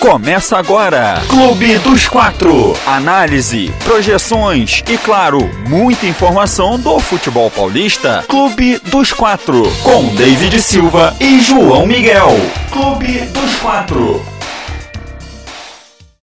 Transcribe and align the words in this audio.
Começa 0.00 0.56
agora, 0.56 1.16
Clube 1.28 1.78
dos 1.80 2.08
Quatro. 2.08 2.72
Análise, 2.86 3.70
projeções 3.84 4.82
e, 4.90 4.96
claro, 4.96 5.40
muita 5.68 6.06
informação 6.06 6.80
do 6.80 6.98
futebol 6.98 7.50
paulista. 7.50 8.24
Clube 8.26 8.78
dos 8.90 9.12
Quatro, 9.12 9.64
com 9.84 10.16
David 10.16 10.58
Silva 10.58 11.12
e 11.20 11.38
João 11.40 11.86
Miguel. 11.86 12.28
Clube 12.72 13.26
dos 13.26 13.60
Quatro. 13.60 14.22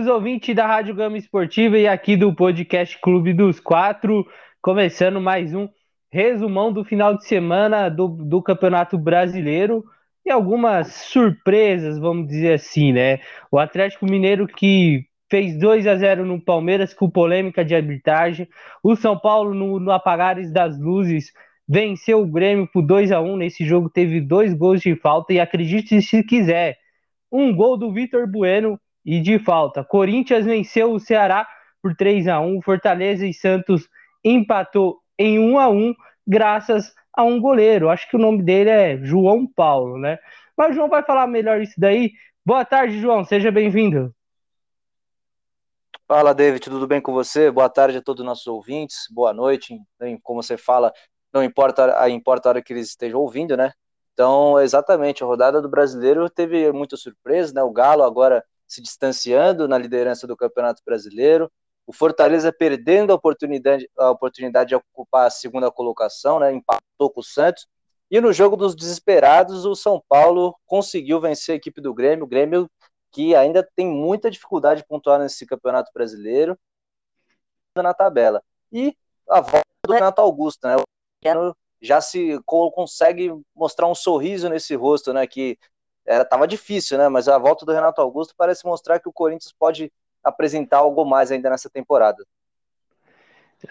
Os 0.00 0.08
ouvintes 0.08 0.56
da 0.56 0.66
Rádio 0.66 0.94
Gama 0.94 1.18
Esportiva 1.18 1.76
e 1.76 1.86
aqui 1.86 2.16
do 2.16 2.34
podcast 2.34 2.98
Clube 3.02 3.34
dos 3.34 3.60
Quatro, 3.60 4.26
começando 4.62 5.20
mais 5.20 5.52
um 5.52 5.68
resumão 6.10 6.72
do 6.72 6.86
final 6.86 7.14
de 7.18 7.26
semana 7.26 7.90
do, 7.90 8.08
do 8.08 8.40
Campeonato 8.40 8.96
Brasileiro 8.96 9.84
e 10.28 10.30
algumas 10.30 10.88
surpresas, 10.92 11.98
vamos 11.98 12.28
dizer 12.28 12.52
assim, 12.52 12.92
né? 12.92 13.18
O 13.50 13.58
Atlético 13.58 14.04
Mineiro 14.04 14.46
que 14.46 15.06
fez 15.30 15.58
2 15.58 15.86
a 15.86 15.96
0 15.96 16.26
no 16.26 16.38
Palmeiras 16.38 16.92
com 16.92 17.08
polêmica 17.08 17.64
de 17.64 17.74
arbitragem. 17.74 18.46
O 18.82 18.94
São 18.94 19.18
Paulo, 19.18 19.54
no, 19.54 19.80
no 19.80 19.90
apagares 19.90 20.52
das 20.52 20.78
luzes, 20.78 21.32
venceu 21.66 22.20
o 22.20 22.26
Grêmio 22.26 22.68
por 22.70 22.82
2 22.82 23.10
a 23.10 23.20
1 23.20 23.36
Nesse 23.38 23.64
jogo 23.64 23.88
teve 23.88 24.20
dois 24.20 24.52
gols 24.52 24.82
de 24.82 24.94
falta 24.96 25.32
e 25.32 25.40
acredite 25.40 26.00
se 26.02 26.22
quiser, 26.22 26.76
um 27.32 27.54
gol 27.54 27.78
do 27.78 27.90
Vitor 27.90 28.26
Bueno 28.30 28.78
e 29.04 29.20
de 29.20 29.38
falta. 29.38 29.82
Corinthians 29.82 30.44
venceu 30.44 30.92
o 30.92 31.00
Ceará 31.00 31.46
por 31.82 31.94
3 31.96 32.28
a 32.28 32.40
1 32.40 32.60
Fortaleza 32.60 33.26
e 33.26 33.32
Santos 33.32 33.88
empatou 34.22 34.98
em 35.18 35.38
1 35.38 35.58
a 35.58 35.70
1 35.70 35.94
graças 36.26 36.92
a 37.18 37.24
um 37.24 37.40
goleiro. 37.40 37.90
Acho 37.90 38.08
que 38.08 38.14
o 38.14 38.18
nome 38.18 38.44
dele 38.44 38.70
é 38.70 38.96
João 38.98 39.44
Paulo, 39.44 39.98
né? 39.98 40.20
Mas 40.56 40.70
o 40.70 40.74
João 40.74 40.88
vai 40.88 41.02
falar 41.02 41.26
melhor 41.26 41.60
isso 41.60 41.74
daí. 41.76 42.12
Boa 42.46 42.64
tarde, 42.64 43.00
João. 43.00 43.24
Seja 43.24 43.50
bem-vindo. 43.50 44.14
Fala, 46.06 46.32
David. 46.32 46.62
Tudo 46.62 46.86
bem 46.86 47.00
com 47.00 47.12
você? 47.12 47.50
Boa 47.50 47.68
tarde 47.68 47.98
a 47.98 48.00
todos 48.02 48.20
os 48.20 48.26
nossos 48.26 48.46
ouvintes. 48.46 49.08
Boa 49.10 49.32
noite. 49.32 49.76
Como 50.22 50.40
você 50.40 50.56
fala, 50.56 50.92
não 51.34 51.42
importa, 51.42 52.00
a, 52.00 52.08
importa 52.08 52.48
a 52.48 52.50
hora 52.50 52.62
que 52.62 52.72
eles 52.72 52.86
estejam 52.86 53.18
ouvindo, 53.18 53.56
né? 53.56 53.72
Então, 54.12 54.60
exatamente, 54.60 55.24
a 55.24 55.26
rodada 55.26 55.60
do 55.60 55.68
brasileiro 55.68 56.30
teve 56.30 56.70
muita 56.70 56.96
surpresa, 56.96 57.52
né? 57.52 57.64
O 57.64 57.72
Galo 57.72 58.04
agora 58.04 58.44
se 58.64 58.80
distanciando 58.80 59.66
na 59.66 59.76
liderança 59.76 60.24
do 60.24 60.36
Campeonato 60.36 60.82
Brasileiro 60.86 61.50
o 61.88 61.92
Fortaleza 61.92 62.52
perdendo 62.52 63.12
a 63.12 63.14
oportunidade, 63.14 63.88
a 63.96 64.10
oportunidade 64.10 64.68
de 64.68 64.74
ocupar 64.74 65.26
a 65.26 65.30
segunda 65.30 65.70
colocação, 65.70 66.38
né, 66.38 66.52
empatou 66.52 67.08
com 67.10 67.20
o 67.20 67.24
Santos. 67.24 67.66
E 68.10 68.20
no 68.20 68.30
jogo 68.30 68.58
dos 68.58 68.76
desesperados, 68.76 69.64
o 69.64 69.74
São 69.74 70.02
Paulo 70.06 70.54
conseguiu 70.66 71.18
vencer 71.18 71.54
a 71.54 71.56
equipe 71.56 71.80
do 71.80 71.94
Grêmio, 71.94 72.26
o 72.26 72.28
Grêmio 72.28 72.70
que 73.10 73.34
ainda 73.34 73.66
tem 73.74 73.88
muita 73.88 74.30
dificuldade 74.30 74.82
de 74.82 74.86
pontuar 74.86 75.18
nesse 75.18 75.46
Campeonato 75.46 75.90
Brasileiro 75.94 76.58
na 77.74 77.94
tabela. 77.94 78.42
E 78.70 78.94
a 79.26 79.40
volta 79.40 79.64
do 79.86 79.92
Renato 79.94 80.20
Augusto, 80.20 80.68
né? 80.68 80.76
O 80.76 81.54
já 81.80 82.02
se 82.02 82.38
consegue 82.44 83.32
mostrar 83.56 83.86
um 83.86 83.94
sorriso 83.94 84.50
nesse 84.50 84.74
rosto, 84.74 85.14
né? 85.14 85.26
Que 85.26 85.58
era 86.04 86.22
tava 86.22 86.46
difícil, 86.46 86.98
né? 86.98 87.08
Mas 87.08 87.28
a 87.28 87.38
volta 87.38 87.64
do 87.64 87.72
Renato 87.72 88.02
Augusto 88.02 88.34
parece 88.36 88.66
mostrar 88.66 89.00
que 89.00 89.08
o 89.08 89.12
Corinthians 89.12 89.54
pode 89.58 89.90
apresentar 90.28 90.78
algo 90.78 91.04
mais 91.04 91.30
ainda 91.30 91.50
nessa 91.50 91.68
temporada. 91.70 92.24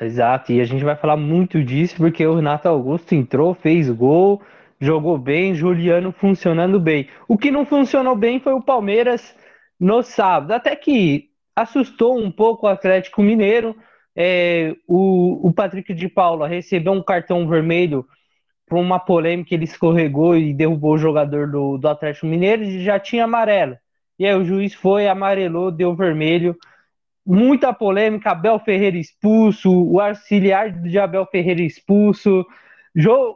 Exato, 0.02 0.52
e 0.52 0.60
a 0.60 0.66
gente 0.66 0.84
vai 0.84 0.96
falar 0.96 1.16
muito 1.16 1.64
disso 1.64 1.96
porque 1.96 2.26
o 2.26 2.36
Renato 2.36 2.68
Augusto 2.68 3.16
entrou, 3.16 3.54
fez 3.54 3.90
gol, 3.90 4.42
jogou 4.80 5.18
bem, 5.18 5.56
Juliano 5.56 6.12
funcionando 6.12 6.80
bem. 6.80 7.08
O 7.28 7.38
que 7.38 7.50
não 7.50 7.66
funcionou 7.66 8.16
bem 8.16 8.40
foi 8.40 8.54
o 8.54 8.62
Palmeiras 8.62 9.36
no 9.80 10.04
sábado, 10.04 10.52
até 10.52 10.76
que 10.76 11.30
assustou 11.56 12.20
um 12.20 12.30
pouco 12.30 12.66
o 12.66 12.70
Atlético 12.70 13.22
Mineiro. 13.22 13.76
É, 14.16 14.76
o, 14.88 15.48
o 15.48 15.54
Patrick 15.54 15.94
de 15.94 16.10
Paula 16.10 16.48
recebeu 16.48 16.92
um 16.92 17.04
cartão 17.04 17.48
vermelho 17.48 18.06
por 18.68 18.78
uma 18.78 19.00
polêmica, 19.00 19.54
ele 19.54 19.64
escorregou 19.64 20.36
e 20.36 20.54
derrubou 20.54 20.96
o 20.96 20.98
jogador 20.98 21.50
do, 21.50 21.78
do 21.78 21.88
Atlético 21.88 22.26
Mineiro 22.28 22.64
e 22.64 22.84
já 22.84 23.00
tinha 23.00 23.24
amarelo. 23.24 23.78
E 24.20 24.26
aí 24.26 24.34
o 24.36 24.46
juiz 24.46 24.74
foi, 24.74 25.08
amarelou, 25.08 25.72
deu 25.72 25.96
vermelho. 25.96 26.56
Muita 27.26 27.74
polêmica, 27.74 28.32
Abel 28.32 28.60
Ferreira 28.60 28.98
expulso, 28.98 29.72
o 29.72 30.00
auxiliar 30.00 30.72
de 30.72 30.98
Abel 30.98 31.26
Ferreira 31.26 31.62
expulso. 31.62 32.46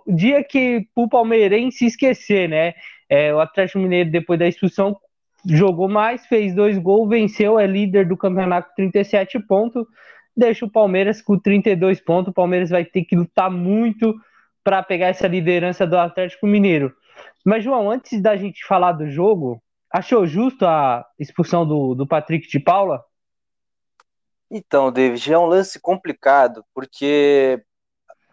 Dia 0.08 0.44
que 0.44 0.88
o 0.96 1.08
palmeirense 1.08 1.86
esquecer, 1.86 2.50
né? 2.50 2.74
É, 3.10 3.34
o 3.34 3.40
Atlético 3.40 3.80
Mineiro, 3.80 4.10
depois 4.10 4.40
da 4.40 4.48
expulsão, 4.48 4.98
jogou 5.46 5.90
mais, 5.90 6.26
fez 6.26 6.56
dois 6.56 6.78
gols, 6.78 7.10
venceu, 7.10 7.60
é 7.60 7.68
líder 7.68 8.08
do 8.08 8.18
campeonato 8.18 8.70
com 8.70 8.76
37 8.76 9.40
pontos, 9.40 9.86
deixa 10.36 10.66
o 10.66 10.72
Palmeiras 10.72 11.22
com 11.22 11.38
32 11.38 12.00
pontos. 12.00 12.32
O 12.32 12.34
Palmeiras 12.34 12.70
vai 12.70 12.86
ter 12.86 13.04
que 13.04 13.16
lutar 13.16 13.52
muito 13.52 14.16
para 14.64 14.82
pegar 14.82 15.08
essa 15.08 15.28
liderança 15.28 15.86
do 15.86 15.98
Atlético 15.98 16.48
Mineiro. 16.48 16.94
Mas, 17.46 17.64
João, 17.64 17.90
antes 17.90 18.22
da 18.22 18.36
gente 18.36 18.66
falar 18.66 18.94
do 18.94 19.10
jogo, 19.10 19.62
Achou 19.92 20.26
justo 20.26 20.66
a 20.66 21.06
expulsão 21.20 21.68
do, 21.68 21.94
do 21.94 22.08
Patrick 22.08 22.48
de 22.48 22.60
Paula? 22.60 23.04
Então, 24.50 24.92
David, 24.92 25.34
é 25.34 25.38
um 25.38 25.46
lance 25.46 25.80
complicado, 25.80 26.66
porque 26.74 27.64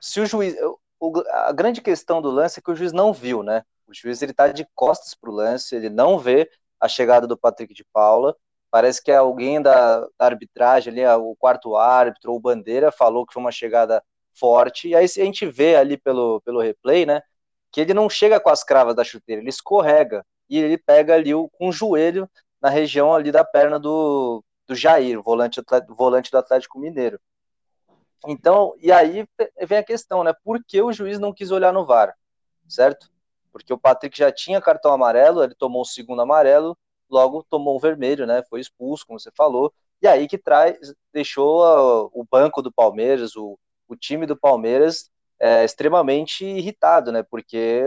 se 0.01 0.21
o 0.21 0.27
juiz. 0.27 0.57
O, 1.01 1.23
a 1.31 1.53
grande 1.53 1.81
questão 1.81 2.21
do 2.21 2.31
lance 2.31 2.59
é 2.59 2.63
que 2.63 2.71
o 2.71 2.77
juiz 2.77 2.93
não 2.93 3.13
viu, 3.13 3.43
né? 3.43 3.63
O 3.87 3.95
juiz 3.95 4.21
ele 4.21 4.33
tá 4.33 4.49
de 4.49 4.67
costas 4.75 5.15
para 5.15 5.31
o 5.31 5.33
lance, 5.33 5.75
ele 5.75 5.89
não 5.89 6.19
vê 6.19 6.51
a 6.81 6.89
chegada 6.89 7.27
do 7.27 7.39
Patrick 7.39 7.73
de 7.73 7.85
Paula. 7.93 8.37
Parece 8.71 9.03
que 9.03 9.11
alguém 9.13 9.63
da, 9.63 10.01
da 10.01 10.27
arbitragem 10.27 10.93
ali, 10.93 11.07
o 11.07 11.37
quarto 11.37 11.77
árbitro 11.77 12.33
ou 12.33 12.41
bandeira, 12.41 12.93
falou 12.93 13.25
que 13.25 13.33
foi 13.33 13.41
uma 13.41 13.53
chegada 13.53 14.03
forte. 14.35 14.89
E 14.89 14.97
aí 14.97 15.05
a 15.05 15.09
gente 15.25 15.47
vê 15.47 15.77
ali 15.77 15.97
pelo, 15.97 16.41
pelo 16.43 16.61
replay, 16.61 17.07
né? 17.07 17.23
Que 17.73 17.81
ele 17.81 17.95
não 17.95 18.11
chega 18.11 18.41
com 18.41 18.51
as 18.51 18.65
cravas 18.65 18.95
da 18.95 19.05
chuteira, 19.05 19.41
ele 19.41 19.51
escorrega 19.51 20.25
e 20.49 20.59
ele 20.59 20.79
pega 20.79 21.15
ali 21.15 21.35
o, 21.35 21.49
com 21.49 21.69
o 21.69 21.73
joelho 21.73 22.29
na 22.61 22.69
região 22.69 23.15
ali 23.15 23.31
da 23.31 23.45
perna 23.45 23.79
do, 23.79 24.43
do 24.67 24.75
Jair, 24.75 25.21
volante, 25.23 25.61
volante 25.89 26.31
do 26.31 26.39
Atlético 26.39 26.79
Mineiro. 26.79 27.21
Então, 28.27 28.75
e 28.81 28.91
aí 28.91 29.27
vem 29.67 29.79
a 29.79 29.85
questão, 29.85 30.25
né? 30.25 30.33
Por 30.45 30.63
que 30.65 30.83
o 30.83 30.93
juiz 30.93 31.19
não 31.19 31.33
quis 31.33 31.51
olhar 31.51 31.73
no 31.73 31.87
VAR, 31.87 32.15
certo? 32.69 33.09
Porque 33.53 33.73
o 33.73 33.79
Patrick 33.79 34.17
já 34.19 34.33
tinha 34.33 34.61
cartão 34.61 34.93
amarelo, 34.93 35.43
ele 35.43 35.55
tomou 35.55 35.83
o 35.83 35.87
segundo 35.87 36.21
amarelo, 36.21 36.77
logo 37.09 37.45
tomou 37.49 37.77
o 37.77 37.81
vermelho, 37.81 38.27
né? 38.27 38.43
Foi 38.49 38.61
expulso, 38.61 39.07
como 39.07 39.21
você 39.21 39.31
falou. 39.37 39.73
E 40.03 40.07
aí 40.07 40.29
que 40.29 40.39
traz, 40.39 40.95
deixou 41.13 41.65
a, 41.65 42.05
o 42.13 42.27
banco 42.29 42.61
do 42.61 42.73
Palmeiras, 42.73 43.37
o, 43.37 43.59
o 43.89 43.97
time 43.97 44.27
do 44.27 44.37
Palmeiras 44.37 45.11
é, 45.41 45.65
extremamente 45.65 46.45
irritado, 46.45 47.13
né? 47.13 47.23
Porque 47.23 47.85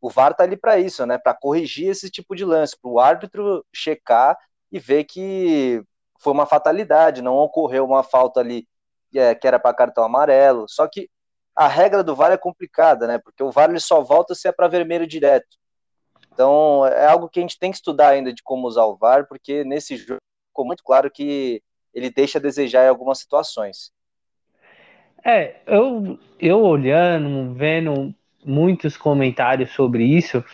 o 0.00 0.08
VAR 0.08 0.34
tá 0.34 0.44
ali 0.44 0.56
para 0.56 0.78
isso, 0.78 1.04
né? 1.04 1.18
Para 1.18 1.34
corrigir 1.34 1.88
esse 1.88 2.10
tipo 2.10 2.34
de 2.34 2.44
lance, 2.44 2.76
para 2.80 2.90
o 2.90 2.98
árbitro 2.98 3.64
checar 3.74 4.36
e 4.72 4.78
ver 4.78 5.04
que 5.04 5.82
foi 6.18 6.32
uma 6.32 6.46
fatalidade, 6.46 7.22
não 7.22 7.36
ocorreu 7.36 7.84
uma 7.84 8.02
falta 8.02 8.40
ali 8.40 8.66
é, 9.14 9.34
que 9.34 9.46
era 9.46 9.58
para 9.58 9.74
cartão 9.74 10.04
amarelo. 10.04 10.66
Só 10.68 10.86
que 10.88 11.08
a 11.54 11.66
regra 11.66 12.02
do 12.02 12.14
VAR 12.14 12.32
é 12.32 12.36
complicada, 12.36 13.06
né? 13.06 13.18
Porque 13.18 13.42
o 13.42 13.50
VAR 13.50 13.68
ele 13.68 13.80
só 13.80 14.00
volta 14.00 14.34
se 14.34 14.48
é 14.48 14.52
para 14.52 14.68
vermelho 14.68 15.06
direto. 15.06 15.58
Então 16.32 16.86
é 16.86 17.06
algo 17.06 17.28
que 17.28 17.38
a 17.38 17.42
gente 17.42 17.58
tem 17.58 17.70
que 17.70 17.76
estudar 17.76 18.10
ainda 18.10 18.32
de 18.32 18.42
como 18.42 18.66
usar 18.66 18.84
o 18.84 18.96
VAR, 18.96 19.26
porque 19.26 19.64
nesse 19.64 19.96
jogo 19.96 20.20
ficou 20.48 20.64
muito 20.64 20.82
claro 20.82 21.10
que 21.10 21.62
ele 21.92 22.10
deixa 22.10 22.38
a 22.38 22.42
desejar 22.42 22.86
em 22.86 22.88
algumas 22.88 23.18
situações. 23.18 23.92
É, 25.24 25.60
eu, 25.66 26.18
eu 26.38 26.62
olhando, 26.62 27.52
vendo 27.54 28.14
muitos 28.44 28.96
comentários 28.96 29.70
sobre 29.72 30.04
isso. 30.04 30.44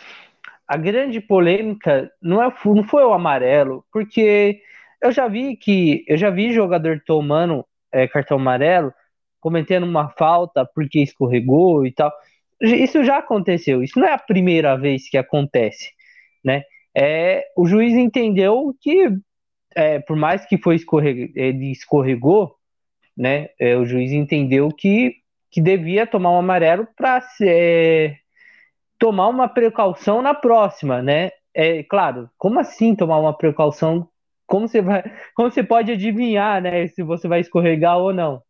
A 0.67 0.77
grande 0.77 1.21
polêmica 1.21 2.11
não, 2.21 2.43
é, 2.43 2.53
não 2.65 2.83
foi 2.83 3.03
o 3.03 3.13
amarelo, 3.13 3.85
porque 3.91 4.61
eu 5.01 5.11
já 5.11 5.27
vi 5.27 5.55
que 5.55 6.03
eu 6.07 6.17
já 6.17 6.29
vi 6.29 6.53
jogador 6.53 7.01
tomando 7.05 7.65
é, 7.91 8.07
cartão 8.07 8.37
amarelo, 8.37 8.93
cometendo 9.39 9.85
uma 9.85 10.09
falta 10.09 10.65
porque 10.65 10.99
escorregou 10.99 11.85
e 11.85 11.91
tal. 11.91 12.11
Isso 12.61 13.03
já 13.03 13.17
aconteceu. 13.17 13.83
Isso 13.83 13.99
não 13.99 14.07
é 14.07 14.13
a 14.13 14.17
primeira 14.17 14.75
vez 14.75 15.09
que 15.09 15.17
acontece, 15.17 15.91
né? 16.43 16.63
É, 16.95 17.43
o 17.55 17.67
juiz 17.67 17.93
entendeu 17.93 18.75
que, 18.81 19.09
é, 19.75 19.99
por 19.99 20.15
mais 20.15 20.45
que 20.45 20.57
foi 20.57 20.75
escorreg 20.75 21.31
ele 21.35 21.71
escorregou, 21.71 22.55
né? 23.15 23.49
É, 23.59 23.77
o 23.77 23.85
juiz 23.85 24.11
entendeu 24.11 24.69
que 24.69 25.15
que 25.51 25.61
devia 25.61 26.07
tomar 26.07 26.31
um 26.31 26.39
amarelo 26.39 26.87
para 26.95 27.21
é, 27.41 28.15
tomar 28.99 29.27
uma 29.27 29.47
precaução 29.47 30.21
na 30.21 30.33
próxima, 30.33 31.01
né? 31.01 31.31
É 31.53 31.83
claro, 31.83 32.29
como 32.37 32.59
assim 32.59 32.95
tomar 32.95 33.19
uma 33.19 33.35
precaução? 33.37 34.07
Como 34.45 34.67
você 34.67 34.81
vai, 34.81 35.03
como 35.35 35.51
você 35.51 35.63
pode 35.63 35.91
adivinhar, 35.91 36.61
né, 36.61 36.87
se 36.87 37.03
você 37.03 37.27
vai 37.27 37.39
escorregar 37.41 37.97
ou 37.97 38.13
não? 38.13 38.41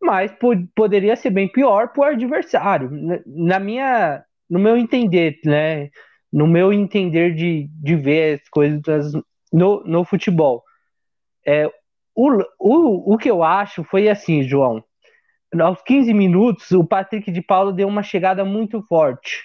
Mas 0.00 0.32
poderia 0.74 1.16
ser 1.16 1.30
bem 1.30 1.50
pior 1.50 1.88
para 1.92 2.00
o 2.00 2.04
adversário. 2.14 2.90
Na 3.26 3.58
minha, 3.58 4.22
no 4.48 4.58
meu 4.58 4.76
entender, 4.76 5.38
né? 5.44 5.90
No 6.32 6.46
meu 6.46 6.72
entender 6.72 7.34
de, 7.34 7.68
de 7.82 7.96
ver 7.96 8.40
as 8.40 8.48
coisas 8.50 9.12
no, 9.52 9.82
no 9.84 10.04
futebol. 10.04 10.62
É, 11.46 11.66
o, 12.14 12.30
o, 12.58 13.14
o 13.14 13.18
que 13.18 13.30
eu 13.30 13.42
acho 13.42 13.84
foi 13.84 14.08
assim, 14.08 14.42
João. 14.42 14.84
Aos 15.60 15.82
15 15.82 16.12
minutos, 16.12 16.70
o 16.72 16.84
Patrick 16.84 17.30
de 17.30 17.42
Paulo 17.42 17.72
deu 17.72 17.88
uma 17.88 18.02
chegada 18.02 18.44
muito 18.44 18.82
forte 18.82 19.42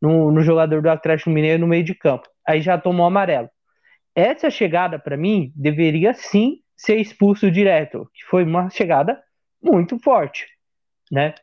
no, 0.00 0.30
no 0.30 0.40
jogador 0.42 0.82
do 0.82 0.90
Atlético 0.90 1.30
Mineiro 1.30 1.60
no 1.60 1.66
meio 1.66 1.84
de 1.84 1.94
campo. 1.94 2.28
Aí 2.46 2.60
já 2.60 2.78
tomou 2.78 3.06
amarelo. 3.06 3.48
Essa 4.14 4.50
chegada, 4.50 4.98
para 4.98 5.16
mim, 5.16 5.52
deveria 5.54 6.12
sim 6.14 6.58
ser 6.76 6.96
expulso 6.96 7.50
direto, 7.50 8.08
que 8.14 8.24
foi 8.24 8.44
uma 8.44 8.70
chegada 8.70 9.20
muito 9.62 9.98
forte, 9.98 10.46
né? 11.10 11.34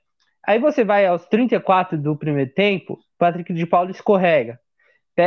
Aí 0.45 0.59
você 0.59 0.83
vai 0.83 1.05
aos 1.05 1.25
34 1.25 1.97
do 1.97 2.17
primeiro 2.17 2.51
tempo, 2.53 2.97
Patrick 3.17 3.53
de 3.53 3.65
Paulo 3.65 3.91
escorrega, 3.91 4.59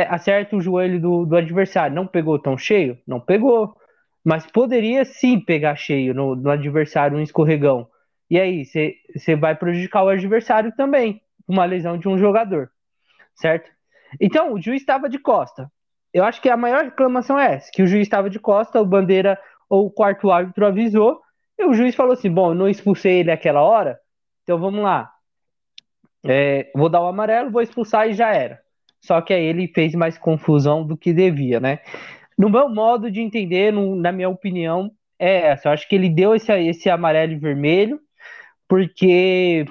acerta 0.09 0.55
o 0.55 0.61
joelho 0.61 0.99
do, 0.99 1.25
do 1.25 1.35
adversário. 1.35 1.95
Não 1.95 2.07
pegou 2.07 2.39
tão 2.39 2.57
cheio? 2.57 2.97
Não 3.05 3.19
pegou. 3.19 3.75
Mas 4.23 4.45
poderia 4.45 5.03
sim 5.03 5.39
pegar 5.39 5.75
cheio 5.75 6.13
no, 6.13 6.35
no 6.35 6.49
adversário, 6.49 7.17
um 7.17 7.21
escorregão. 7.21 7.87
E 8.31 8.39
aí, 8.39 8.63
você 8.63 9.35
vai 9.35 9.53
prejudicar 9.53 10.05
o 10.05 10.07
adversário 10.07 10.73
também, 10.77 11.21
uma 11.45 11.65
lesão 11.65 11.97
de 11.97 12.07
um 12.07 12.17
jogador. 12.17 12.71
Certo? 13.35 13.69
Então, 14.21 14.53
o 14.53 14.61
juiz 14.61 14.81
estava 14.81 15.09
de 15.09 15.19
costa. 15.19 15.69
Eu 16.13 16.23
acho 16.23 16.41
que 16.41 16.47
a 16.47 16.55
maior 16.55 16.85
reclamação 16.85 17.37
é 17.37 17.55
essa, 17.55 17.69
que 17.69 17.83
o 17.83 17.87
juiz 17.87 18.03
estava 18.03 18.29
de 18.29 18.39
costa, 18.39 18.79
o 18.79 18.85
bandeira 18.85 19.37
ou 19.69 19.87
o 19.87 19.91
quarto 19.91 20.31
árbitro 20.31 20.65
avisou, 20.65 21.19
e 21.59 21.65
o 21.65 21.73
juiz 21.73 21.93
falou 21.93 22.13
assim: 22.13 22.31
bom, 22.31 22.51
eu 22.51 22.55
não 22.55 22.69
expulsei 22.69 23.19
ele 23.19 23.31
aquela 23.31 23.63
hora, 23.63 23.99
então 24.43 24.57
vamos 24.57 24.81
lá. 24.81 25.11
É, 26.23 26.71
vou 26.73 26.87
dar 26.87 27.01
o 27.01 27.07
amarelo, 27.07 27.51
vou 27.51 27.61
expulsar 27.61 28.07
e 28.07 28.13
já 28.13 28.33
era. 28.33 28.61
Só 29.01 29.19
que 29.19 29.33
aí 29.33 29.43
ele 29.43 29.67
fez 29.67 29.93
mais 29.93 30.17
confusão 30.17 30.87
do 30.87 30.95
que 30.95 31.11
devia, 31.11 31.59
né? 31.59 31.79
No 32.37 32.49
meu 32.49 32.69
modo 32.69 33.11
de 33.11 33.19
entender, 33.19 33.73
no, 33.73 33.93
na 33.93 34.13
minha 34.13 34.29
opinião, 34.29 34.89
é 35.19 35.47
essa. 35.47 35.67
Eu 35.67 35.73
acho 35.73 35.85
que 35.89 35.95
ele 35.95 36.07
deu 36.07 36.33
esse, 36.33 36.49
esse 36.53 36.89
amarelo 36.89 37.33
e 37.33 37.37
vermelho 37.37 37.99
porque 38.71 39.65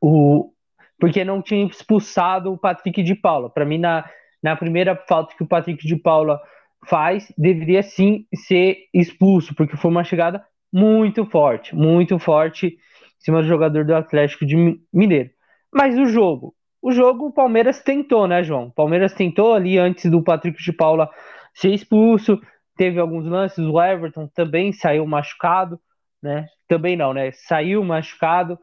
o 0.00 0.50
porque 0.98 1.24
não 1.24 1.42
tinha 1.42 1.66
expulsado 1.66 2.50
o 2.50 2.58
Patrick 2.58 3.02
de 3.02 3.14
Paula. 3.14 3.50
Para 3.50 3.66
mim, 3.66 3.76
na, 3.76 4.04
na 4.42 4.56
primeira 4.56 4.96
falta 4.96 5.36
que 5.36 5.42
o 5.44 5.46
Patrick 5.46 5.86
de 5.86 5.94
Paula 5.94 6.40
faz, 6.88 7.30
deveria 7.36 7.82
sim 7.82 8.26
ser 8.34 8.78
expulso, 8.92 9.54
porque 9.54 9.76
foi 9.76 9.90
uma 9.90 10.02
chegada 10.02 10.42
muito 10.72 11.24
forte, 11.26 11.76
muito 11.76 12.18
forte 12.18 12.66
em 12.66 13.20
cima 13.20 13.42
do 13.42 13.46
jogador 13.46 13.84
do 13.84 13.94
Atlético 13.94 14.44
de 14.46 14.80
Mineiro. 14.92 15.30
Mas 15.72 15.96
o 15.96 16.06
jogo, 16.06 16.54
o 16.80 16.90
jogo 16.90 17.26
o 17.26 17.32
Palmeiras 17.32 17.80
tentou, 17.82 18.26
né, 18.26 18.42
João? 18.42 18.68
O 18.68 18.72
Palmeiras 18.72 19.12
tentou 19.12 19.54
ali 19.54 19.78
antes 19.78 20.10
do 20.10 20.24
Patrick 20.24 20.60
de 20.60 20.72
Paula 20.72 21.10
ser 21.54 21.74
expulso, 21.74 22.40
teve 22.74 22.98
alguns 22.98 23.26
lances, 23.26 23.64
o 23.64 23.80
Everton 23.80 24.26
também 24.34 24.72
saiu 24.72 25.06
machucado, 25.06 25.78
né? 26.22 26.46
Também 26.66 26.96
não, 26.96 27.12
né? 27.12 27.30
Saiu 27.32 27.82
machucado. 27.84 28.58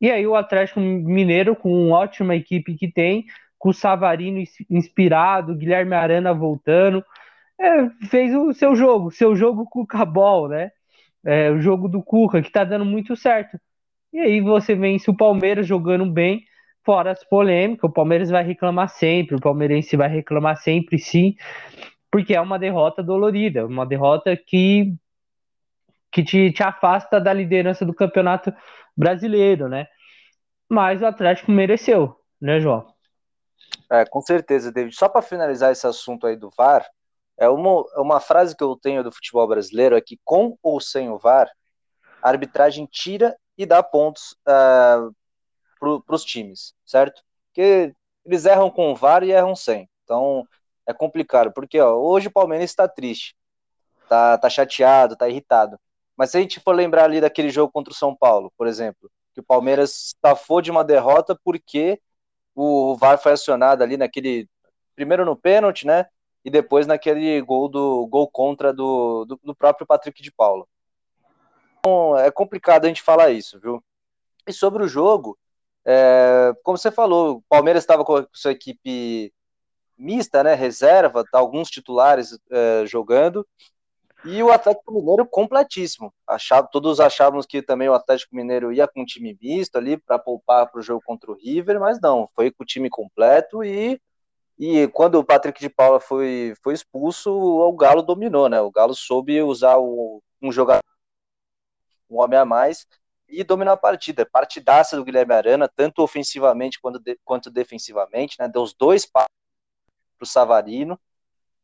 E 0.00 0.10
aí 0.10 0.26
o 0.26 0.34
Atlético 0.34 0.80
Mineiro, 0.80 1.54
com 1.54 1.70
uma 1.70 1.98
ótima 1.98 2.34
equipe 2.34 2.74
que 2.74 2.90
tem, 2.90 3.24
com 3.58 3.70
o 3.70 3.74
Savarino 3.74 4.42
inspirado, 4.70 5.54
Guilherme 5.54 5.94
Arana 5.94 6.32
voltando, 6.32 7.04
é, 7.60 7.88
fez 8.08 8.34
o 8.34 8.52
seu 8.54 8.74
jogo, 8.74 9.10
seu 9.10 9.36
jogo 9.36 9.66
com 9.68 9.82
o 9.82 9.86
Cabol, 9.86 10.48
né? 10.48 10.70
É, 11.24 11.50
o 11.50 11.60
jogo 11.60 11.88
do 11.88 12.02
Cuca, 12.02 12.40
que 12.40 12.50
tá 12.50 12.64
dando 12.64 12.84
muito 12.86 13.14
certo. 13.14 13.58
E 14.12 14.18
aí 14.18 14.40
você 14.40 14.74
vence 14.74 15.10
o 15.10 15.16
Palmeiras 15.16 15.66
jogando 15.66 16.10
bem, 16.10 16.44
fora 16.84 17.10
as 17.10 17.22
polêmicas, 17.22 17.88
o 17.88 17.92
Palmeiras 17.92 18.30
vai 18.30 18.42
reclamar 18.42 18.88
sempre, 18.88 19.36
o 19.36 19.40
palmeirense 19.40 19.96
vai 19.96 20.08
reclamar 20.08 20.56
sempre, 20.56 20.98
sim, 20.98 21.36
porque 22.10 22.34
é 22.34 22.40
uma 22.40 22.58
derrota 22.58 23.02
dolorida, 23.02 23.66
uma 23.66 23.86
derrota 23.86 24.36
que, 24.36 24.94
que 26.10 26.22
te, 26.22 26.52
te 26.52 26.62
afasta 26.62 27.20
da 27.20 27.32
liderança 27.32 27.84
do 27.84 27.94
campeonato 27.94 28.52
brasileiro, 28.96 29.68
né? 29.68 29.86
Mas 30.68 31.02
o 31.02 31.06
Atlético 31.06 31.50
mereceu, 31.50 32.16
né, 32.40 32.60
João? 32.60 32.92
É, 33.90 34.04
com 34.04 34.20
certeza, 34.20 34.72
David. 34.72 34.94
Só 34.94 35.08
para 35.08 35.22
finalizar 35.22 35.72
esse 35.72 35.86
assunto 35.86 36.26
aí 36.26 36.36
do 36.36 36.50
VAR, 36.56 36.86
é 37.36 37.48
uma, 37.48 37.84
é 37.96 38.00
uma 38.00 38.20
frase 38.20 38.56
que 38.56 38.62
eu 38.62 38.76
tenho 38.76 39.02
do 39.02 39.10
futebol 39.10 39.48
brasileiro 39.48 39.96
é 39.96 40.00
que 40.00 40.20
com 40.24 40.56
ou 40.62 40.80
sem 40.80 41.08
o 41.08 41.18
VAR, 41.18 41.50
a 42.22 42.28
arbitragem 42.28 42.86
tira 42.86 43.36
e 43.56 43.64
dá 43.64 43.82
pontos 43.82 44.36
uh, 44.46 45.14
para 45.78 46.14
os 46.14 46.24
times, 46.24 46.74
certo? 46.84 47.22
Porque 47.46 47.94
eles 48.24 48.44
erram 48.44 48.70
com 48.70 48.92
o 48.92 48.94
VAR 48.94 49.22
e 49.24 49.32
erram 49.32 49.56
sem. 49.56 49.88
Então 50.04 50.46
é 50.86 50.92
complicado, 50.92 51.52
porque 51.52 51.80
ó, 51.80 51.94
hoje 51.94 52.28
o 52.28 52.32
Palmeiras 52.32 52.70
está 52.70 52.86
triste, 52.86 53.34
tá, 54.08 54.36
tá 54.36 54.50
chateado, 54.50 55.16
tá 55.16 55.28
irritado. 55.28 55.80
Mas 56.20 56.32
se 56.32 56.36
a 56.36 56.40
gente 56.42 56.60
for 56.60 56.74
lembrar 56.74 57.04
ali 57.04 57.18
daquele 57.18 57.48
jogo 57.48 57.72
contra 57.72 57.94
o 57.94 57.96
São 57.96 58.14
Paulo, 58.14 58.52
por 58.54 58.66
exemplo, 58.66 59.10
que 59.32 59.40
o 59.40 59.42
Palmeiras 59.42 60.08
estafou 60.08 60.60
de 60.60 60.70
uma 60.70 60.84
derrota 60.84 61.34
porque 61.42 61.98
o 62.54 62.94
VAR 62.94 63.16
foi 63.16 63.32
acionado 63.32 63.82
ali 63.82 63.96
naquele. 63.96 64.46
Primeiro 64.94 65.24
no 65.24 65.34
pênalti, 65.34 65.86
né? 65.86 66.04
E 66.44 66.50
depois 66.50 66.86
naquele 66.86 67.40
gol 67.40 67.70
do 67.70 68.06
gol 68.06 68.28
contra 68.30 68.70
do, 68.70 69.24
do, 69.24 69.40
do 69.42 69.54
próprio 69.54 69.86
Patrick 69.86 70.22
de 70.22 70.30
Paula. 70.30 70.66
Então, 71.78 72.18
é 72.18 72.30
complicado 72.30 72.84
a 72.84 72.88
gente 72.88 73.00
falar 73.00 73.30
isso, 73.30 73.58
viu? 73.58 73.82
E 74.46 74.52
sobre 74.52 74.84
o 74.84 74.88
jogo, 74.88 75.38
é, 75.86 76.52
como 76.62 76.76
você 76.76 76.90
falou, 76.90 77.36
o 77.36 77.42
Palmeiras 77.48 77.82
estava 77.82 78.04
com 78.04 78.16
a 78.16 78.26
sua 78.34 78.52
equipe 78.52 79.32
mista, 79.96 80.44
né? 80.44 80.52
Reserva, 80.52 81.24
tá, 81.32 81.38
alguns 81.38 81.70
titulares 81.70 82.38
é, 82.50 82.84
jogando. 82.84 83.46
E 84.24 84.42
o 84.42 84.52
Atlético 84.52 84.92
Mineiro 84.92 85.26
completíssimo. 85.26 86.12
Achava, 86.26 86.68
todos 86.70 87.00
achávamos 87.00 87.46
que 87.46 87.62
também 87.62 87.88
o 87.88 87.94
Atlético 87.94 88.36
Mineiro 88.36 88.72
ia 88.72 88.86
com 88.86 89.04
time 89.04 89.36
misto 89.40 89.76
ali 89.76 89.96
para 89.96 90.18
poupar 90.18 90.70
para 90.70 90.78
o 90.78 90.82
jogo 90.82 91.02
contra 91.04 91.30
o 91.30 91.34
River, 91.34 91.80
mas 91.80 91.98
não, 92.00 92.28
foi 92.34 92.50
com 92.50 92.62
o 92.62 92.66
time 92.66 92.90
completo 92.90 93.64
e, 93.64 94.00
e 94.58 94.88
quando 94.88 95.14
o 95.14 95.24
Patrick 95.24 95.58
de 95.58 95.70
Paula 95.70 96.00
foi, 96.00 96.54
foi 96.62 96.74
expulso, 96.74 97.32
o 97.32 97.72
Galo 97.72 98.02
dominou, 98.02 98.48
né? 98.48 98.60
O 98.60 98.70
Galo 98.70 98.94
soube 98.94 99.40
usar 99.42 99.78
o, 99.78 100.22
um 100.42 100.52
jogador, 100.52 100.84
um 102.10 102.20
homem 102.20 102.38
a 102.38 102.44
mais 102.44 102.86
e 103.26 103.42
dominou 103.42 103.72
a 103.72 103.76
partida. 103.76 104.26
Partidaça 104.26 104.96
do 104.96 105.04
Guilherme 105.04 105.32
Arana, 105.32 105.66
tanto 105.66 106.02
ofensivamente 106.02 106.78
quanto, 106.80 106.98
de, 106.98 107.18
quanto 107.24 107.50
defensivamente, 107.50 108.36
né? 108.38 108.48
Deu 108.48 108.62
os 108.62 108.74
dois 108.74 109.06
passos 109.06 109.30
para 110.18 110.24
o 110.24 110.28
Savarino 110.28 111.00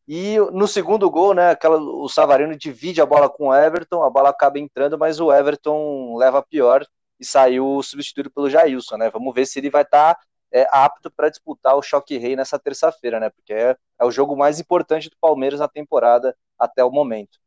e 0.08 0.38
no 0.52 0.68
segundo 0.68 1.10
gol, 1.10 1.34
né, 1.34 1.50
aquela, 1.50 1.78
o 1.78 2.08
Savarino 2.08 2.56
divide 2.56 3.00
a 3.00 3.06
bola 3.06 3.28
com 3.28 3.48
o 3.48 3.54
Everton, 3.54 4.04
a 4.04 4.10
bola 4.10 4.30
acaba 4.30 4.58
entrando, 4.58 4.96
mas 4.96 5.18
o 5.20 5.32
Everton 5.32 6.16
leva 6.16 6.42
pior 6.42 6.86
e 7.18 7.24
saiu 7.24 7.82
substituído 7.82 8.30
pelo 8.30 8.48
Jailson, 8.48 8.98
né? 8.98 9.10
Vamos 9.10 9.34
ver 9.34 9.46
se 9.46 9.58
ele 9.58 9.70
vai 9.70 9.82
estar 9.82 10.14
tá, 10.14 10.20
é, 10.52 10.66
apto 10.70 11.10
para 11.10 11.28
disputar 11.28 11.74
o 11.76 11.82
Choque 11.82 12.18
Rei 12.18 12.36
nessa 12.36 12.58
terça-feira, 12.58 13.18
né? 13.18 13.30
Porque 13.30 13.52
é, 13.52 13.76
é 13.98 14.04
o 14.04 14.10
jogo 14.10 14.36
mais 14.36 14.60
importante 14.60 15.10
do 15.10 15.16
Palmeiras 15.20 15.58
na 15.58 15.66
temporada 15.66 16.36
até 16.56 16.84
o 16.84 16.90
momento. 16.90 17.38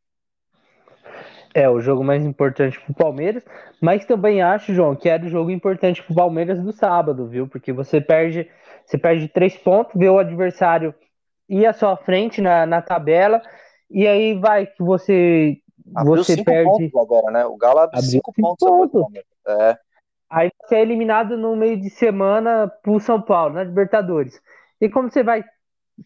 É, 1.53 1.69
o 1.69 1.79
jogo 1.79 2.03
mais 2.03 2.23
importante 2.25 2.79
para 2.79 2.91
o 2.91 2.95
Palmeiras, 2.95 3.43
mas 3.81 4.05
também 4.05 4.41
acho, 4.41 4.73
João, 4.73 4.95
que 4.95 5.09
era 5.09 5.25
o 5.25 5.29
jogo 5.29 5.49
importante 5.49 6.03
para 6.03 6.11
o 6.11 6.15
Palmeiras 6.15 6.61
do 6.61 6.71
sábado, 6.71 7.25
viu? 7.27 7.47
Porque 7.47 7.71
você 7.71 8.01
perde, 8.01 8.49
você 8.85 8.97
perde 8.97 9.27
três 9.29 9.57
pontos, 9.57 9.93
vê 9.95 10.09
o 10.09 10.19
adversário 10.19 10.93
ir 11.49 11.65
à 11.65 11.73
sua 11.73 11.97
frente 11.97 12.41
na, 12.41 12.65
na 12.65 12.81
tabela, 12.81 13.41
e 13.89 14.07
aí 14.07 14.37
vai 14.37 14.67
que 14.67 14.83
você, 14.83 15.57
abriu 15.95 16.23
você 16.23 16.43
perde. 16.43 16.91
agora, 16.95 17.31
né? 17.31 17.45
O 17.45 17.57
Galo 17.57 17.79
abriu, 17.79 17.97
abriu 17.97 18.11
cinco, 18.11 18.33
cinco 18.33 18.55
pontos. 18.57 18.91
pontos. 18.91 19.23
É. 19.47 19.77
Aí 20.29 20.51
você 20.61 20.75
é 20.75 20.81
eliminado 20.81 21.35
no 21.35 21.55
meio 21.55 21.79
de 21.79 21.89
semana 21.89 22.71
pro 22.83 22.99
São 22.99 23.19
Paulo, 23.19 23.55
na 23.55 23.63
Libertadores. 23.63 24.39
E 24.79 24.87
como 24.87 25.09
você 25.09 25.23
vai, 25.23 25.43